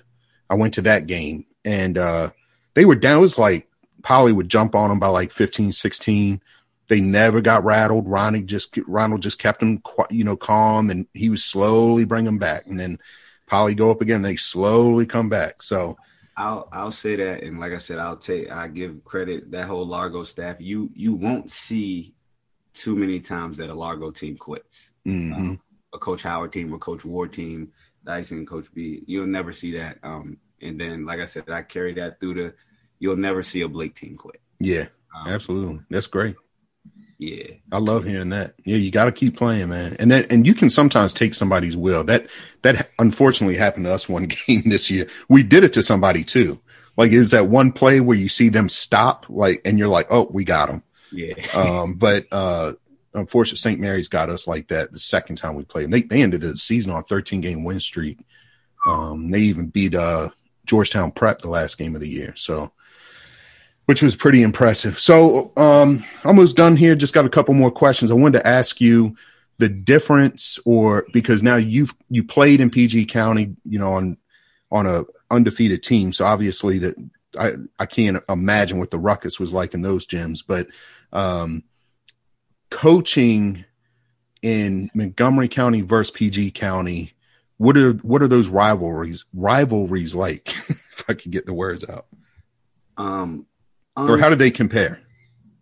[0.48, 2.30] I went to that game and uh
[2.74, 3.18] they were down.
[3.18, 3.68] It was like
[4.02, 6.40] Poly would jump on them by like 15, 16.
[6.88, 8.08] They never got rattled.
[8.08, 12.24] Ronnie just Ronald just kept them, qui- you know, calm, and he was slowly bring
[12.26, 12.66] them back.
[12.66, 12.98] And then
[13.46, 14.22] Poly go up again.
[14.22, 15.62] They slowly come back.
[15.62, 15.96] So
[16.36, 19.86] I'll I'll say that, and like I said, I'll take I give credit that whole
[19.86, 20.56] Largo staff.
[20.60, 22.14] You you won't see
[22.74, 24.92] too many times that a Largo team quits.
[25.06, 25.58] mhm.
[25.94, 27.70] A Coach Howard team or Coach Ward team,
[28.04, 29.04] Dyson Coach B.
[29.06, 29.98] You'll never see that.
[30.02, 32.54] Um, and then like I said, I carry that through the.
[32.98, 34.40] You'll never see a Blake team quit.
[34.58, 35.80] yeah, Um, absolutely.
[35.90, 36.34] That's great.
[37.18, 38.54] Yeah, I love hearing that.
[38.64, 39.96] Yeah, you got to keep playing, man.
[39.98, 42.04] And then, and you can sometimes take somebody's will.
[42.04, 42.26] That
[42.62, 45.08] that unfortunately happened to us one game this year.
[45.28, 46.60] We did it to somebody too.
[46.96, 50.28] Like, is that one play where you see them stop, like, and you're like, oh,
[50.30, 50.82] we got them.
[51.10, 51.34] yeah.
[51.54, 52.74] Um, but uh,
[53.14, 53.80] unfortunately, St.
[53.80, 55.90] Mary's got us like that the second time we played.
[55.90, 58.18] They they ended the season on a 13 game win streak.
[58.86, 60.30] Um, they even beat uh
[60.66, 62.34] Georgetown Prep the last game of the year.
[62.36, 62.72] So,
[63.86, 64.98] which was pretty impressive.
[64.98, 66.94] So, um, almost done here.
[66.94, 68.10] Just got a couple more questions.
[68.10, 69.16] I wanted to ask you
[69.58, 74.16] the difference, or because now you've you played in PG County, you know, on
[74.70, 76.12] on a undefeated team.
[76.12, 76.96] So obviously that
[77.38, 80.68] I I can't imagine what the ruckus was like in those gyms, but
[81.12, 81.64] um,
[82.70, 83.64] coaching
[84.42, 87.12] in Montgomery County versus PG County.
[87.56, 90.48] What are what are those rivalries rivalries like?
[90.68, 92.06] if I could get the words out,
[92.96, 93.46] Um,
[93.96, 95.00] or how do they compare?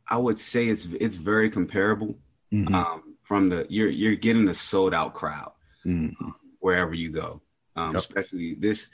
[0.08, 2.16] I would say it's it's very comparable.
[2.52, 2.72] Mhm.
[2.74, 5.52] Um, from the you're you're getting a sold out crowd.
[5.86, 6.14] Mhm.
[6.60, 7.40] wherever you go.
[7.74, 7.98] Um, Yep.
[7.98, 8.90] Especially this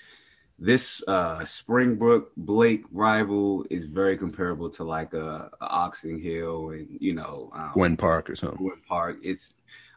[0.58, 6.96] this uh, Springbrook Blake rival is very comparable to like a, a Oxon Hill and
[7.00, 8.58] you know um, Gwynn Park or something.
[8.58, 9.18] Gwynn Park.
[9.22, 9.52] It's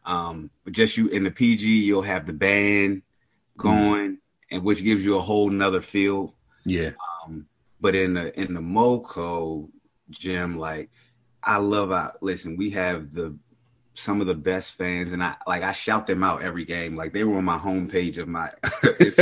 [0.06, 3.04] um, but just you in the PG, you'll have the band
[3.58, 4.18] going,
[4.50, 6.36] and which gives you a whole nother feel.
[6.66, 6.96] Yeah, Um,
[7.82, 9.70] but in the in the Moco
[10.10, 10.90] gym, like
[11.44, 13.36] I love our listen, we have the
[13.94, 16.96] some of the best fans, and I like I shout them out every game.
[16.96, 18.52] Like they were on my homepage of my
[18.84, 19.20] it's,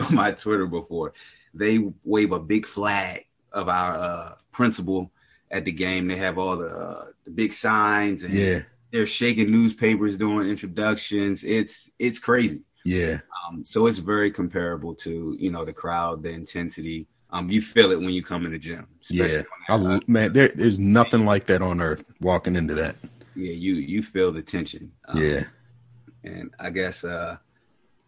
[0.00, 1.14] on my Twitter before.
[1.54, 5.10] They wave a big flag of our uh, principal
[5.50, 6.06] at the game.
[6.06, 8.60] They have all the uh, the big signs, and yeah,
[8.92, 11.42] they're shaking newspapers doing introductions.
[11.42, 12.62] It's it's crazy.
[12.86, 17.06] Yeah, Um, so it's very comparable to you know the crowd, the intensity.
[17.30, 18.86] Um, you feel it when you come in the gym.
[19.08, 19.42] yeah.
[19.68, 22.04] I, when that, l- man, there, there's nothing like that on earth.
[22.20, 22.96] Walking into that,
[23.34, 24.92] yeah, you you feel the tension.
[25.08, 25.44] Um, yeah,
[26.24, 27.38] and I guess uh,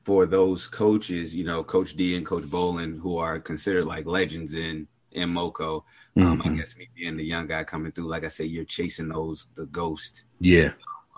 [0.05, 4.55] for those coaches, you know, Coach D and Coach Bolin, who are considered like legends
[4.55, 5.85] in in Moco.
[6.21, 6.57] Um, I Mhm.
[6.57, 9.67] guess me being the young guy coming through, like I say, you're chasing those the
[9.67, 10.73] ghost yeah.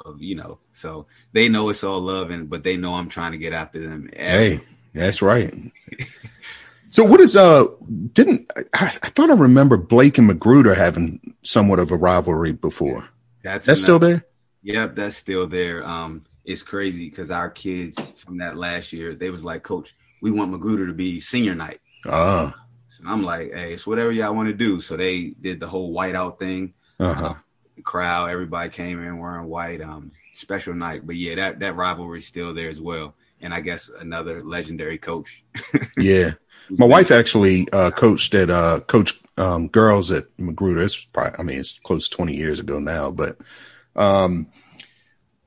[0.04, 0.58] Of you know.
[0.72, 3.80] So they know it's all love, and but they know I'm trying to get after
[3.80, 4.10] them.
[4.14, 5.54] every- Hey, that's right.
[6.92, 7.66] So what is uh
[8.14, 13.08] didn't I, I thought I remember Blake and Magruder having somewhat of a rivalry before.
[13.44, 14.26] that's That's still there?
[14.64, 15.86] Yep, that's still there.
[15.86, 20.32] Um, it's crazy because our kids from that last year, they was like, Coach, we
[20.32, 21.80] want Magruder to be senior night.
[22.06, 22.52] Ah,
[22.88, 24.80] So I'm like, hey, it's whatever y'all want to do.
[24.80, 26.74] So they did the whole whiteout thing.
[26.98, 27.34] uh-huh.
[27.34, 27.36] The
[27.82, 29.80] crowd, everybody came in wearing white.
[29.80, 31.06] Um, special night.
[31.06, 33.14] But yeah, that that rivalry's still there as well.
[33.40, 35.44] And I guess another legendary coach.
[35.98, 36.32] Yeah.
[36.70, 40.82] My wife actually uh coached at uh coach um girls at Magruder.
[40.82, 43.38] It's probably I mean it's close to 20 years ago now, but
[43.96, 44.46] um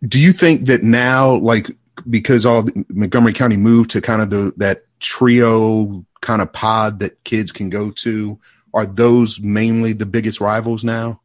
[0.05, 1.71] do you think that now like
[2.09, 7.23] because all Montgomery County moved to kind of the that trio kind of pod that
[7.23, 8.37] kids can go to
[8.73, 11.21] are those mainly the biggest rivals now?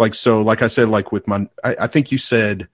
[0.00, 2.68] Like so like I said like with my I, I think you said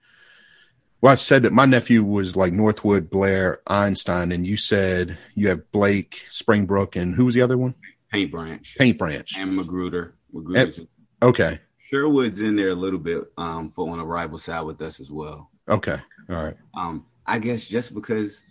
[1.01, 5.49] Well, I said that my nephew was like Northwood, Blair, Einstein, and you said you
[5.49, 7.75] have Blake, Springbrook, and who was the other one?
[8.11, 8.75] Paint Branch.
[8.79, 9.37] Paint Branch.
[9.37, 10.15] And Magruder.
[10.31, 10.87] Magruder's and,
[11.21, 11.59] okay.
[11.89, 15.11] Sherwood's in there a little bit um, for on the rival side with us as
[15.11, 15.51] well.
[15.67, 15.97] Okay.
[16.29, 16.55] All right.
[16.75, 18.41] Um, I guess just because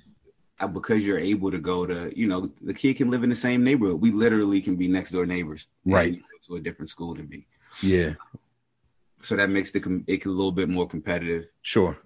[0.60, 3.36] uh, because you're able to go to, you know, the kid can live in the
[3.36, 4.02] same neighborhood.
[4.02, 5.66] We literally can be next door neighbors.
[5.86, 6.20] Right.
[6.48, 7.46] To a different school than me.
[7.82, 8.12] Yeah.
[9.26, 11.48] So that makes the it a little bit more competitive.
[11.62, 11.98] Sure.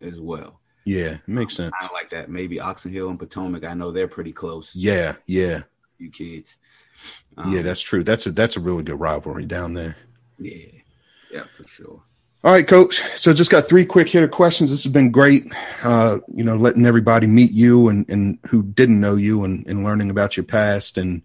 [0.00, 0.60] As well.
[0.84, 1.72] Yeah, makes sense.
[1.80, 2.28] I like that.
[2.28, 3.64] Maybe Oxon Hill and Potomac.
[3.64, 4.76] I know they're pretty close.
[4.76, 5.62] Yeah, yeah.
[5.98, 6.58] You kids.
[7.36, 8.04] Um, yeah, that's true.
[8.04, 9.96] That's a that's a really good rivalry down there.
[10.38, 10.66] Yeah,
[11.30, 12.02] yeah, for sure.
[12.44, 12.96] All right, coach.
[13.16, 14.70] So just got three quick hitter questions.
[14.70, 15.50] This has been great.
[15.82, 19.82] Uh, you know, letting everybody meet you and, and who didn't know you and, and
[19.82, 20.98] learning about your past.
[20.98, 21.22] And,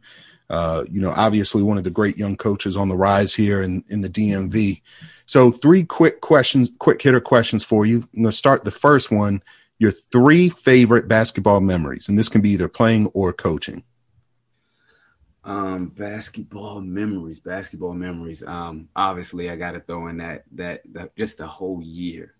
[0.50, 3.84] uh, you know, obviously one of the great young coaches on the rise here in,
[3.90, 4.82] in the DMV.
[5.30, 7.98] So three quick questions, quick hitter questions for you.
[7.98, 9.44] I'm going to start the first one,
[9.78, 12.10] your three favorite basketball memories.
[12.10, 13.84] And this can be either playing or coaching.
[15.44, 18.42] Um, basketball memories, basketball memories.
[18.42, 22.34] Um, obviously, I got to throw in that, that that just the whole year.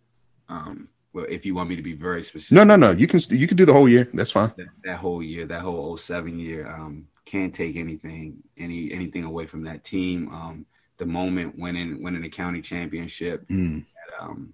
[0.48, 3.20] Um, well, if you want me to be very specific, no, no, no, you can
[3.30, 4.10] you can do the whole year.
[4.16, 4.52] That's fine.
[4.58, 9.46] That, that whole year, that whole 07 year, um, can't take anything any anything away
[9.46, 10.34] from that team.
[10.34, 10.66] Um,
[11.00, 13.80] the moment winning winning the county championship mm.
[13.80, 14.54] at, um,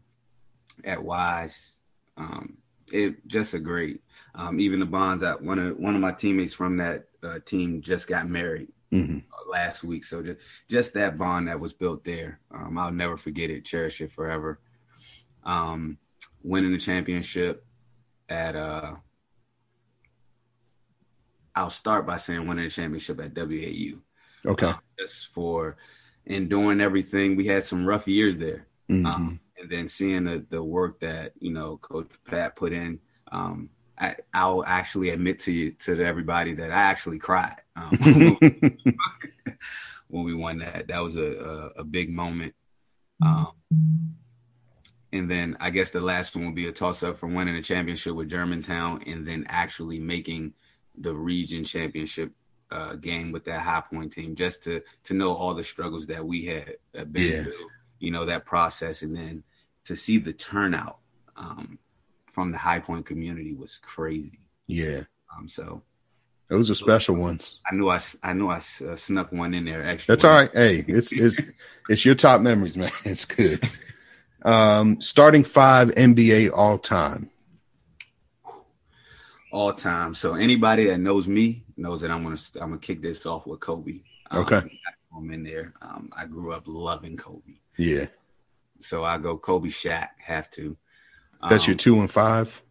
[0.85, 1.73] at Wise,
[2.15, 2.57] um,
[2.91, 4.01] it just a great.
[4.35, 7.81] Um, even the bonds that one of one of my teammates from that uh, team
[7.81, 9.19] just got married mm-hmm.
[9.49, 10.05] last week.
[10.05, 10.39] So just
[10.69, 13.65] just that bond that was built there, um, I'll never forget it.
[13.65, 14.59] Cherish it forever.
[15.43, 15.97] Um,
[16.43, 17.65] winning the championship
[18.29, 18.95] at uh,
[21.55, 23.99] I'll start by saying winning the championship at WAU.
[24.45, 24.67] Okay.
[24.67, 25.77] Um, just for
[26.25, 27.35] enduring everything.
[27.35, 28.67] We had some rough years there.
[28.89, 29.05] Mm-hmm.
[29.05, 32.99] Um, and then seeing the, the work that, you know, Coach Pat put in,
[33.31, 38.37] um, I, I'll actually admit to you to everybody that I actually cried um,
[40.07, 40.87] when we won that.
[40.87, 42.53] That was a a, a big moment.
[43.21, 43.47] Um,
[45.13, 47.61] and then I guess the last one would be a toss up from winning a
[47.61, 50.53] championship with Germantown and then actually making
[50.97, 52.31] the region championship
[52.71, 56.25] uh, game with that high point team, just to to know all the struggles that
[56.25, 56.75] we had
[57.11, 57.43] been yeah.
[57.43, 57.67] through,
[57.99, 59.43] you know, that process, and then
[59.85, 60.97] to see the turnout.
[61.37, 61.79] Um,
[62.35, 64.39] from the High Point community was crazy.
[64.67, 65.03] Yeah.
[65.35, 65.47] Um.
[65.47, 65.81] So
[66.49, 67.59] those are special ones.
[67.69, 69.83] I knew I, I knew I uh, snuck one in there.
[69.83, 70.51] Actually, that's all right.
[70.53, 71.39] Hey, it's it's
[71.89, 72.91] it's your top memories, man.
[73.05, 73.59] It's good.
[74.43, 77.31] Um, starting five NBA all time.
[79.51, 80.13] All time.
[80.13, 83.59] So anybody that knows me knows that I'm gonna I'm gonna kick this off with
[83.59, 84.01] Kobe.
[84.31, 84.61] Um, okay.
[85.15, 85.73] I'm in there.
[85.81, 87.53] Um, I grew up loving Kobe.
[87.77, 88.07] Yeah.
[88.81, 90.09] So I go Kobe, Shaq.
[90.17, 90.75] Have to.
[91.49, 92.61] That's um, your two and five.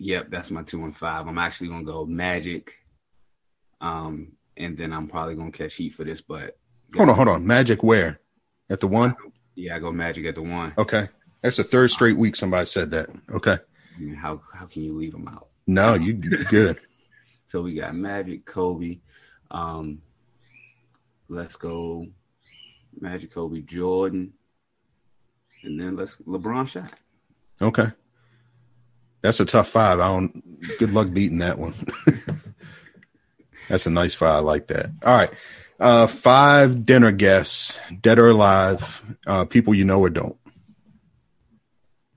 [0.00, 1.26] Yep, that's my two and five.
[1.26, 2.74] I'm actually gonna go Magic,
[3.80, 6.20] um, and then I'm probably gonna catch heat for this.
[6.20, 6.58] But
[6.94, 7.46] hold on, hold on.
[7.46, 8.20] Magic where?
[8.70, 9.14] At the one?
[9.54, 10.74] Yeah, I go Magic at the one.
[10.76, 11.08] Okay,
[11.42, 13.08] that's the third straight week somebody said that.
[13.32, 13.56] Okay.
[13.96, 15.48] I mean, how how can you leave them out?
[15.66, 16.78] No, you good.
[17.54, 18.98] So we got Magic, Kobe.
[19.48, 20.02] Um,
[21.28, 22.04] let's go
[23.00, 24.32] Magic, Kobe, Jordan,
[25.62, 26.90] and then let's LeBron Shaq.
[27.62, 27.92] Okay.
[29.20, 30.00] That's a tough five.
[30.00, 30.42] I don't.
[30.80, 31.74] Good luck beating that one.
[33.68, 34.34] That's a nice five.
[34.34, 34.90] I like that.
[35.04, 35.30] All right.
[35.78, 40.36] Uh, five dinner guests, dead or alive, uh, people you know or don't.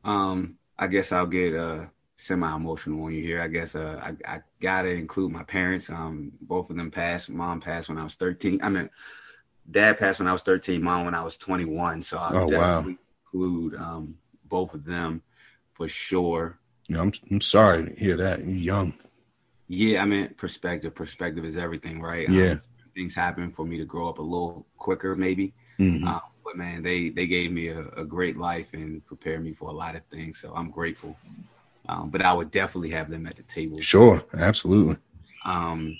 [0.03, 1.85] Um, I guess I'll get uh
[2.17, 3.41] semi emotional when you hear.
[3.41, 5.89] I guess uh I, I gotta include my parents.
[5.89, 7.29] Um, both of them passed.
[7.29, 8.59] Mom passed when I was thirteen.
[8.61, 8.89] I mean,
[9.69, 10.83] dad passed when I was thirteen.
[10.83, 12.01] Mom when I was twenty one.
[12.01, 12.99] So I'll oh, definitely wow.
[13.33, 14.15] include um
[14.45, 15.21] both of them
[15.73, 16.59] for sure.
[16.89, 18.39] No, I'm I'm sorry to hear that.
[18.39, 18.93] You're young.
[19.67, 20.95] Yeah, I mean perspective.
[20.95, 22.27] Perspective is everything, right?
[22.29, 22.51] Yeah.
[22.51, 22.61] Um,
[22.95, 25.53] things happen for me to grow up a little quicker, maybe.
[25.79, 26.07] Mm-hmm.
[26.07, 29.69] Uh, but man, they they gave me a, a, great life and prepared me for
[29.69, 30.39] a lot of things.
[30.39, 31.15] So I'm grateful.
[31.89, 33.79] Um, but I would definitely have them at the table.
[33.81, 34.97] Sure, absolutely.
[35.45, 35.97] Um,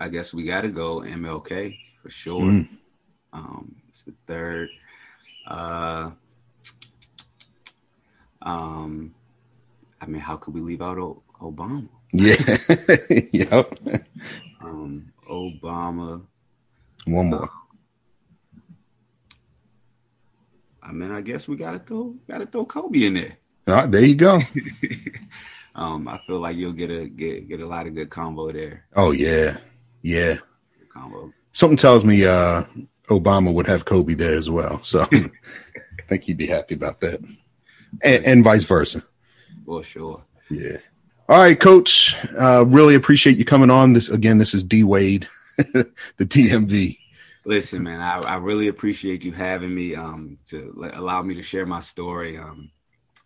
[0.00, 2.40] I guess we got to go MLK for sure.
[2.42, 2.68] Mm.
[3.32, 4.68] Um, it's the third.
[5.46, 6.10] Uh,
[8.42, 9.14] um,
[10.00, 11.88] I mean, how could we leave out o- Obama?
[12.12, 12.34] Yeah.
[13.32, 13.78] yep.
[14.62, 16.22] Um, Obama.
[17.06, 17.48] One more.
[20.82, 23.36] I mean, I guess we gotta throw gotta throw Kobe in there.
[23.66, 24.40] Right, there you go.
[25.74, 28.86] um, I feel like you'll get a get get a lot of good combo there.
[28.96, 29.58] Oh yeah,
[30.02, 30.36] yeah.
[30.78, 31.32] Good combo.
[31.52, 32.64] Something tells me uh,
[33.08, 35.30] Obama would have Kobe there as well, so I
[36.08, 37.20] think he'd be happy about that.
[38.02, 39.02] and, and vice versa.
[39.64, 40.24] For sure.
[40.50, 40.78] Yeah.
[41.28, 42.16] All right, Coach.
[42.38, 43.92] Uh, really appreciate you coming on.
[43.92, 44.38] This again.
[44.38, 46.98] This is D Wade, the DMV.
[47.44, 51.42] Listen, man, I, I really appreciate you having me um, to let, allow me to
[51.42, 52.38] share my story.
[52.38, 52.70] Um,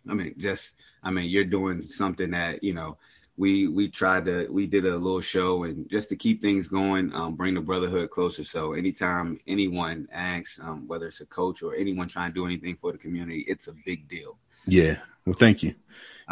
[0.09, 2.97] I mean, just I mean, you're doing something that you know
[3.37, 7.13] we we tried to we did a little show and just to keep things going,
[7.13, 8.43] um, bring the brotherhood closer.
[8.43, 12.77] So anytime anyone asks, um, whether it's a coach or anyone trying to do anything
[12.81, 14.37] for the community, it's a big deal.
[14.65, 14.97] Yeah.
[15.25, 15.75] Well, thank you.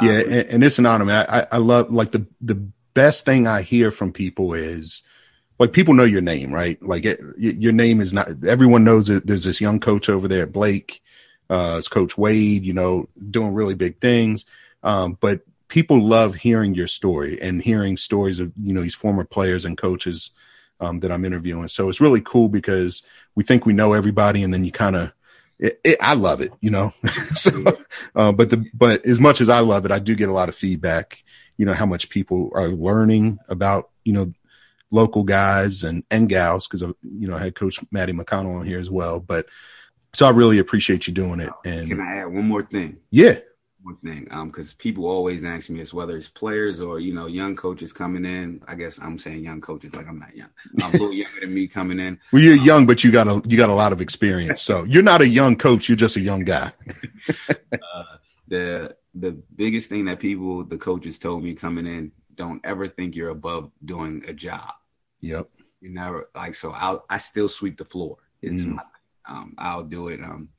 [0.01, 1.25] Yeah, um, and, and, it's an honor, man.
[1.29, 2.55] I, I love like the the
[2.93, 5.03] best thing I hear from people is
[5.59, 6.81] like people know your name, right?
[6.81, 10.45] Like it, your name is not everyone knows that there's this young coach over there,
[10.45, 11.01] Blake.
[11.49, 14.45] Uh, it's Coach Wade, you know, doing really big things.
[14.83, 19.23] Um, but people love hearing your story and hearing stories of you know these former
[19.23, 20.31] players and coaches
[20.79, 21.67] um, that I'm interviewing.
[21.67, 23.03] So it's really cool because
[23.35, 25.11] we think we know everybody, and then you kind of
[26.01, 26.93] I love it, you know.
[27.33, 27.51] so,
[28.15, 30.49] uh, but the but as much as I love it, I do get a lot
[30.49, 31.23] of feedback.
[31.57, 34.33] You know how much people are learning about you know
[34.91, 38.79] local guys and and gals because you know I had Coach Maddie McConnell on here
[38.79, 39.19] as well.
[39.19, 39.47] But
[40.15, 41.51] so I really appreciate you doing it.
[41.65, 42.97] And can I add one more thing?
[43.11, 43.39] Yeah.
[43.83, 47.27] One thing, um, because people always ask me, it's whether it's players or you know
[47.27, 48.63] young coaches coming in.
[48.67, 50.49] I guess I'm saying young coaches, like I'm not young.
[50.81, 52.19] I'm a little younger than me coming in.
[52.31, 54.63] Well, you're um, young, but you got a you got a lot of experience.
[54.63, 55.87] So you're not a young coach.
[55.87, 56.71] You're just a young guy.
[57.73, 58.03] uh,
[58.47, 63.15] the the biggest thing that people, the coaches, told me coming in, don't ever think
[63.15, 64.73] you're above doing a job.
[65.21, 65.47] Yep.
[65.81, 66.71] You never like so.
[66.71, 68.17] I I still sweep the floor.
[68.41, 68.75] It's mm.
[68.75, 68.83] my
[69.27, 70.21] um, I'll do it.
[70.21, 70.49] Um,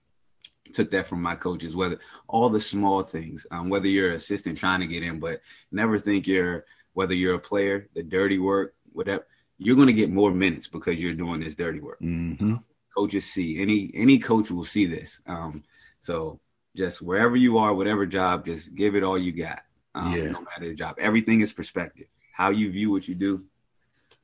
[0.72, 1.76] took that from my coaches.
[1.76, 1.98] Whether
[2.28, 5.40] all the small things, um, whether you're an assistant trying to get in, but
[5.72, 6.64] never think you're
[6.94, 9.26] whether you're a player, the dirty work, whatever.
[9.58, 12.00] You're going to get more minutes because you're doing this dirty work.
[12.00, 12.56] Mm-hmm.
[12.96, 15.22] Coaches see any any coach will see this.
[15.26, 15.62] Um,
[16.00, 16.40] so
[16.74, 19.62] just wherever you are, whatever job, just give it all you got.
[19.94, 20.30] Um, yeah.
[20.30, 22.06] No matter the job, everything is perspective.
[22.32, 23.44] How you view what you do,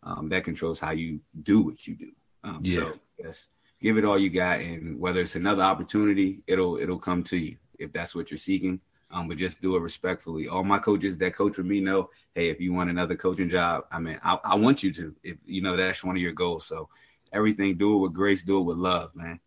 [0.02, 2.12] um, that controls how you do what you do.
[2.44, 2.76] Um, yeah.
[2.76, 3.48] So yes,
[3.82, 7.56] give it all you got, and whether it's another opportunity, it'll it'll come to you
[7.78, 8.80] if that's what you're seeking.
[9.10, 10.48] Um, but just do it respectfully.
[10.48, 13.84] All my coaches that coach with me know, hey, if you want another coaching job,
[13.92, 15.14] I mean, I, I want you to.
[15.22, 16.88] If you know that's one of your goals, so
[17.32, 19.40] everything, do it with grace, do it with love, man.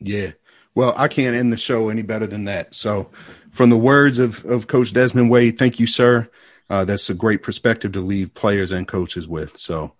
[0.00, 0.30] Yeah.
[0.74, 2.74] Well, I can't end the show any better than that.
[2.74, 3.10] So,
[3.50, 6.30] from the words of, of Coach Desmond Wade, thank you, sir.
[6.70, 9.58] Uh, that's a great perspective to leave players and coaches with.
[9.58, 9.94] So,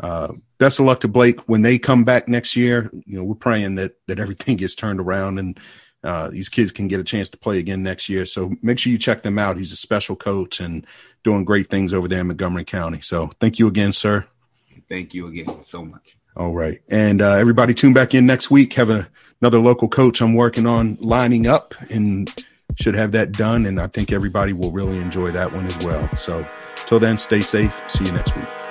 [0.00, 2.90] uh, best of luck to Blake when they come back next year.
[3.04, 5.58] You know, we're praying that that everything gets turned around and
[6.04, 8.24] uh, these kids can get a chance to play again next year.
[8.24, 9.56] So make sure you check them out.
[9.56, 10.86] He's a special coach and
[11.24, 13.00] doing great things over there in Montgomery County.
[13.00, 14.26] So thank you again, sir.
[14.88, 16.16] Thank you again so much.
[16.36, 18.74] All right, and uh, everybody tune back in next week.
[18.74, 19.08] Have a,
[19.40, 22.32] another local coach I'm working on lining up and
[22.80, 23.66] should have that done.
[23.66, 26.08] And I think everybody will really enjoy that one as well.
[26.16, 26.48] So
[26.86, 27.90] till then, stay safe.
[27.90, 28.65] See you next week.